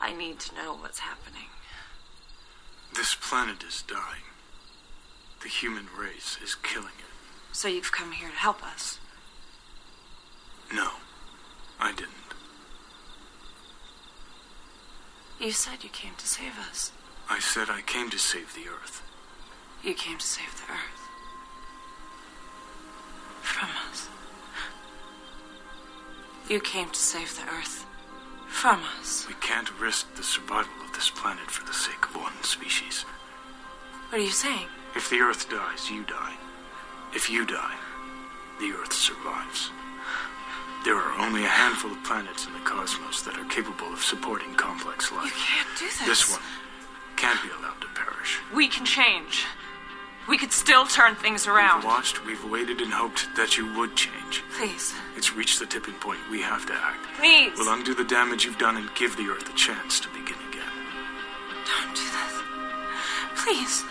I 0.00 0.14
need 0.16 0.40
to 0.40 0.54
know 0.54 0.74
what's 0.76 1.00
happening. 1.00 1.48
This 2.94 3.14
planet 3.14 3.62
is 3.62 3.82
dying. 3.86 4.24
The 5.42 5.48
human 5.48 5.86
race 5.98 6.38
is 6.42 6.54
killing 6.54 6.88
it. 6.98 7.09
So 7.52 7.68
you've 7.68 7.92
come 7.92 8.12
here 8.12 8.28
to 8.28 8.36
help 8.36 8.64
us? 8.64 8.98
No, 10.72 10.90
I 11.78 11.92
didn't. 11.92 12.14
You 15.40 15.52
said 15.52 15.82
you 15.82 15.90
came 15.90 16.14
to 16.18 16.26
save 16.26 16.58
us. 16.70 16.92
I 17.28 17.38
said 17.38 17.68
I 17.70 17.80
came 17.80 18.10
to 18.10 18.18
save 18.18 18.54
the 18.54 18.68
Earth. 18.68 19.02
You 19.82 19.94
came 19.94 20.18
to 20.18 20.26
save 20.26 20.54
the 20.56 20.72
Earth. 20.72 21.00
From 23.40 23.70
us. 23.90 24.08
You 26.48 26.60
came 26.60 26.90
to 26.90 26.98
save 26.98 27.36
the 27.36 27.50
Earth. 27.50 27.86
From 28.48 28.82
us. 29.00 29.26
We 29.28 29.34
can't 29.40 29.80
risk 29.80 30.14
the 30.14 30.22
survival 30.22 30.72
of 30.84 30.92
this 30.92 31.08
planet 31.10 31.50
for 31.50 31.64
the 31.66 31.72
sake 31.72 32.04
of 32.04 32.16
one 32.16 32.42
species. 32.42 33.02
What 34.10 34.20
are 34.20 34.24
you 34.24 34.30
saying? 34.30 34.66
If 34.94 35.08
the 35.08 35.20
Earth 35.20 35.48
dies, 35.48 35.90
you 35.90 36.04
die. 36.04 36.34
If 37.14 37.28
you 37.28 37.44
die, 37.44 37.76
the 38.60 38.72
Earth 38.72 38.92
survives. 38.92 39.70
There 40.84 40.96
are 40.96 41.18
only 41.20 41.44
a 41.44 41.48
handful 41.48 41.90
of 41.90 42.02
planets 42.04 42.46
in 42.46 42.52
the 42.52 42.60
cosmos 42.60 43.22
that 43.22 43.36
are 43.36 43.44
capable 43.46 43.92
of 43.92 44.00
supporting 44.00 44.54
complex 44.54 45.12
life. 45.12 45.26
You 45.26 45.32
can't 45.32 45.78
do 45.78 45.84
this. 45.86 46.06
This 46.06 46.30
one 46.30 46.40
can't 47.16 47.42
be 47.42 47.50
allowed 47.58 47.80
to 47.80 47.88
perish. 47.94 48.38
We 48.54 48.68
can 48.68 48.86
change. 48.86 49.44
We 50.28 50.38
could 50.38 50.52
still 50.52 50.86
turn 50.86 51.16
things 51.16 51.46
around. 51.46 51.80
We've 51.80 51.86
watched, 51.86 52.24
we've 52.24 52.44
waited 52.44 52.80
and 52.80 52.92
hoped 52.92 53.28
that 53.36 53.56
you 53.56 53.74
would 53.76 53.96
change. 53.96 54.42
Please. 54.56 54.94
It's 55.16 55.34
reached 55.34 55.58
the 55.58 55.66
tipping 55.66 55.94
point. 55.94 56.20
We 56.30 56.40
have 56.42 56.64
to 56.66 56.72
act. 56.72 57.04
Please. 57.18 57.52
We'll 57.58 57.74
undo 57.74 57.94
the 57.94 58.04
damage 58.04 58.44
you've 58.44 58.58
done 58.58 58.76
and 58.76 58.88
give 58.94 59.16
the 59.16 59.28
Earth 59.28 59.52
a 59.52 59.56
chance 59.56 59.98
to 60.00 60.08
begin 60.10 60.38
again. 60.48 60.72
Don't 61.66 61.94
do 61.94 62.02
this. 62.02 62.34
Please. 63.42 63.84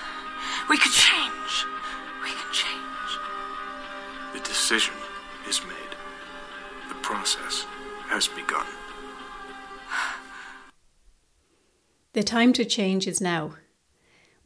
We 0.70 0.78
could 0.78 0.94
change. 0.94 1.66
Decision 4.70 4.94
is 5.50 5.64
made. 5.66 5.96
The 6.90 6.96
process 7.02 7.66
has 8.10 8.28
begun. 8.28 8.68
The 12.14 12.22
time 12.22 12.54
to 12.54 12.64
change 12.66 13.08
is 13.08 13.20
now. 13.20 13.56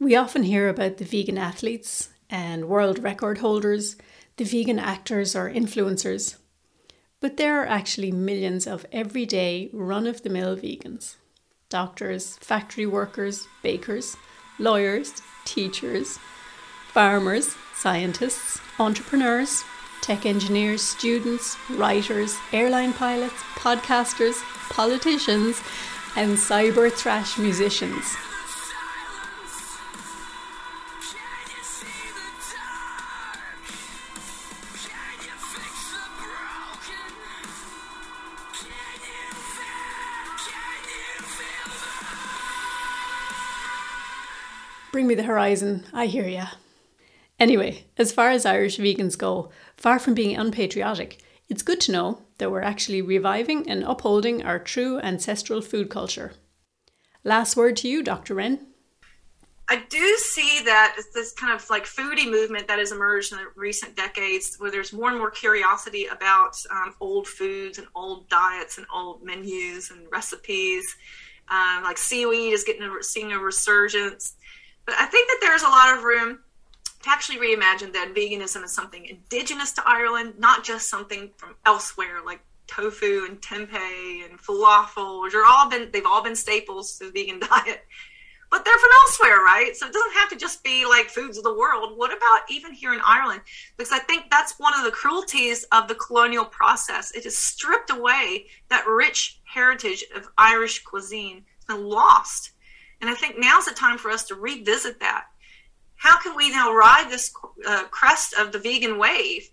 We 0.00 0.16
often 0.16 0.44
hear 0.44 0.70
about 0.70 0.96
the 0.96 1.04
vegan 1.04 1.36
athletes 1.36 2.08
and 2.30 2.70
world 2.70 3.02
record 3.02 3.38
holders, 3.38 3.96
the 4.38 4.44
vegan 4.44 4.78
actors 4.78 5.36
or 5.36 5.50
influencers, 5.50 6.36
but 7.20 7.36
there 7.36 7.60
are 7.60 7.66
actually 7.66 8.10
millions 8.10 8.66
of 8.66 8.86
everyday 8.92 9.68
run 9.74 10.06
of 10.06 10.22
the 10.22 10.30
mill 10.30 10.56
vegans 10.56 11.16
doctors, 11.68 12.38
factory 12.38 12.86
workers, 12.86 13.46
bakers, 13.62 14.16
lawyers, 14.58 15.20
teachers, 15.44 16.18
farmers, 16.94 17.54
scientists, 17.74 18.58
entrepreneurs, 18.78 19.64
tech 20.04 20.26
engineers, 20.26 20.82
students, 20.82 21.56
writers, 21.70 22.36
airline 22.52 22.92
pilots, 22.92 23.42
podcasters, 23.56 24.34
politicians, 24.68 25.62
and 26.14 26.36
cyber 26.36 26.92
thrash 26.92 27.38
musicians. 27.38 28.14
Bring 44.92 45.06
me 45.06 45.14
the 45.14 45.22
horizon, 45.22 45.86
I 45.94 46.06
hear 46.06 46.28
ya. 46.28 46.46
Anyway, 47.44 47.84
as 47.98 48.10
far 48.10 48.30
as 48.30 48.46
Irish 48.46 48.78
vegans 48.78 49.18
go, 49.18 49.50
far 49.76 49.98
from 49.98 50.14
being 50.14 50.34
unpatriotic, 50.34 51.20
it's 51.50 51.60
good 51.60 51.78
to 51.78 51.92
know 51.92 52.22
that 52.38 52.50
we're 52.50 52.62
actually 52.62 53.02
reviving 53.02 53.68
and 53.68 53.84
upholding 53.84 54.42
our 54.42 54.58
true 54.58 54.98
ancestral 55.00 55.60
food 55.60 55.90
culture. 55.90 56.32
Last 57.22 57.54
word 57.54 57.76
to 57.76 57.88
you, 57.88 58.02
Dr. 58.02 58.34
Wrenn. 58.34 58.66
I 59.68 59.82
do 59.90 60.16
see 60.16 60.62
that 60.64 60.96
this 61.12 61.34
kind 61.34 61.52
of 61.52 61.68
like 61.68 61.84
foodie 61.84 62.30
movement 62.30 62.66
that 62.66 62.78
has 62.78 62.92
emerged 62.92 63.32
in 63.32 63.36
the 63.36 63.48
recent 63.56 63.94
decades, 63.94 64.56
where 64.56 64.70
there's 64.70 64.94
more 64.94 65.10
and 65.10 65.18
more 65.18 65.30
curiosity 65.30 66.06
about 66.06 66.56
um, 66.70 66.94
old 66.98 67.28
foods 67.28 67.76
and 67.76 67.86
old 67.94 68.26
diets 68.30 68.78
and 68.78 68.86
old 68.90 69.22
menus 69.22 69.90
and 69.90 70.10
recipes. 70.10 70.96
Um, 71.48 71.82
like 71.82 71.98
seaweed 71.98 72.54
is 72.54 72.64
getting 72.64 72.84
a, 72.84 73.02
seeing 73.02 73.32
a 73.32 73.38
resurgence. 73.38 74.36
But 74.86 74.94
I 74.94 75.04
think 75.04 75.28
that 75.28 75.38
there's 75.42 75.62
a 75.62 75.68
lot 75.68 75.94
of 75.94 76.04
room 76.04 76.38
actually 77.08 77.38
reimagine 77.38 77.92
that 77.92 78.14
veganism 78.14 78.64
is 78.64 78.72
something 78.72 79.04
indigenous 79.06 79.72
to 79.72 79.82
Ireland, 79.86 80.34
not 80.38 80.64
just 80.64 80.88
something 80.88 81.30
from 81.36 81.56
elsewhere 81.66 82.20
like 82.24 82.40
tofu 82.66 83.26
and 83.28 83.40
tempeh 83.40 84.24
and 84.28 84.40
falafel, 84.40 85.22
which 85.22 85.34
are 85.34 85.44
all 85.46 85.68
been 85.68 85.90
they've 85.92 86.06
all 86.06 86.22
been 86.22 86.36
staples 86.36 86.98
to 86.98 87.10
the 87.10 87.10
vegan 87.10 87.40
diet. 87.48 87.84
But 88.50 88.64
they're 88.64 88.78
from 88.78 88.90
elsewhere, 89.02 89.38
right? 89.38 89.74
So 89.74 89.86
it 89.86 89.92
doesn't 89.92 90.14
have 90.14 90.28
to 90.30 90.36
just 90.36 90.62
be 90.62 90.86
like 90.86 91.08
foods 91.08 91.36
of 91.36 91.42
the 91.44 91.54
world. 91.54 91.98
What 91.98 92.16
about 92.16 92.42
even 92.48 92.72
here 92.72 92.94
in 92.94 93.00
Ireland? 93.04 93.40
Because 93.76 93.90
I 93.90 93.98
think 93.98 94.30
that's 94.30 94.60
one 94.60 94.74
of 94.78 94.84
the 94.84 94.92
cruelties 94.92 95.64
of 95.72 95.88
the 95.88 95.96
colonial 95.96 96.44
process. 96.44 97.10
It 97.12 97.24
has 97.24 97.36
stripped 97.36 97.90
away 97.90 98.46
that 98.68 98.86
rich 98.86 99.40
heritage 99.42 100.04
of 100.14 100.28
Irish 100.38 100.84
cuisine. 100.84 101.44
Been 101.66 101.84
lost 101.88 102.52
and 103.04 103.10
I 103.10 103.14
think 103.14 103.36
now's 103.38 103.66
the 103.66 103.74
time 103.74 103.98
for 103.98 104.10
us 104.10 104.24
to 104.28 104.34
revisit 104.34 105.00
that. 105.00 105.26
How 105.96 106.18
can 106.20 106.36
we 106.36 106.50
now 106.50 106.72
ride 106.72 107.06
this 107.10 107.32
uh, 107.66 107.84
crest 107.84 108.34
of 108.34 108.52
the 108.52 108.58
vegan 108.58 108.98
wave 108.98 109.48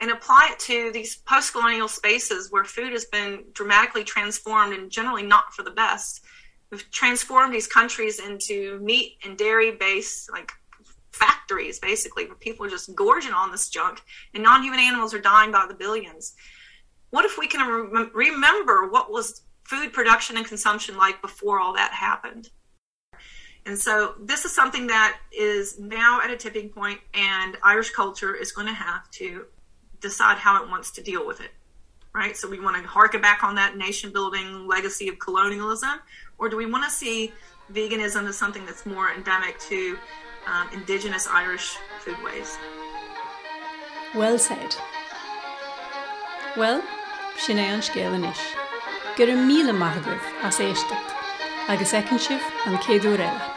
and 0.00 0.10
apply 0.10 0.50
it 0.52 0.58
to 0.60 0.90
these 0.92 1.16
post 1.16 1.52
colonial 1.52 1.88
spaces 1.88 2.50
where 2.50 2.64
food 2.64 2.92
has 2.92 3.04
been 3.06 3.44
dramatically 3.52 4.04
transformed 4.04 4.74
and 4.74 4.90
generally 4.90 5.22
not 5.22 5.54
for 5.54 5.62
the 5.62 5.70
best? 5.70 6.24
We've 6.70 6.90
transformed 6.90 7.54
these 7.54 7.68
countries 7.68 8.18
into 8.18 8.78
meat 8.80 9.18
and 9.24 9.38
dairy 9.38 9.72
based, 9.72 10.30
like 10.32 10.52
factories, 11.12 11.78
basically, 11.78 12.26
where 12.26 12.34
people 12.34 12.66
are 12.66 12.70
just 12.70 12.94
gorging 12.94 13.32
on 13.32 13.52
this 13.52 13.68
junk 13.68 14.02
and 14.34 14.42
non 14.42 14.62
human 14.62 14.80
animals 14.80 15.14
are 15.14 15.20
dying 15.20 15.52
by 15.52 15.66
the 15.68 15.74
billions. 15.74 16.34
What 17.10 17.24
if 17.24 17.38
we 17.38 17.46
can 17.46 17.66
re- 17.66 18.10
remember 18.12 18.88
what 18.88 19.10
was 19.10 19.42
food 19.62 19.92
production 19.92 20.36
and 20.36 20.44
consumption 20.44 20.96
like 20.96 21.22
before 21.22 21.60
all 21.60 21.74
that 21.74 21.92
happened? 21.92 22.50
And 23.66 23.78
so 23.78 24.14
this 24.20 24.44
is 24.44 24.54
something 24.54 24.88
that 24.88 25.18
is 25.32 25.78
now 25.78 26.20
at 26.22 26.30
a 26.30 26.36
tipping 26.36 26.68
point, 26.68 27.00
and 27.14 27.56
Irish 27.62 27.90
culture 27.90 28.34
is 28.34 28.52
going 28.52 28.66
to 28.66 28.74
have 28.74 29.10
to 29.12 29.46
decide 30.00 30.36
how 30.36 30.62
it 30.62 30.68
wants 30.68 30.90
to 30.92 31.02
deal 31.02 31.26
with 31.26 31.40
it. 31.40 31.50
Right? 32.14 32.36
So 32.36 32.48
we 32.48 32.60
want 32.60 32.76
to 32.76 32.86
harken 32.86 33.20
back 33.20 33.42
on 33.42 33.54
that 33.56 33.76
nation 33.76 34.12
building 34.12 34.68
legacy 34.68 35.08
of 35.08 35.18
colonialism, 35.18 36.00
or 36.38 36.48
do 36.48 36.56
we 36.56 36.66
want 36.66 36.84
to 36.84 36.90
see 36.90 37.32
veganism 37.72 38.28
as 38.28 38.36
something 38.36 38.66
that's 38.66 38.84
more 38.84 39.10
endemic 39.10 39.58
to 39.60 39.98
um, 40.46 40.68
indigenous 40.72 41.26
Irish 41.26 41.76
foodways? 42.04 42.56
Well 44.14 44.38
said. 44.38 44.76
Well, 46.56 46.84
sin 47.38 47.56
é 47.56 47.72
an 47.72 47.80
scéan 47.80 48.30
is. 48.30 48.38
Gur 49.16 49.30
an 49.30 49.48
míle 49.48 49.74
maithagah 49.76 50.20
as 50.42 50.60
agus 50.60 51.94
an 51.94 52.04
céadú 52.04 53.16
eile. 53.16 53.53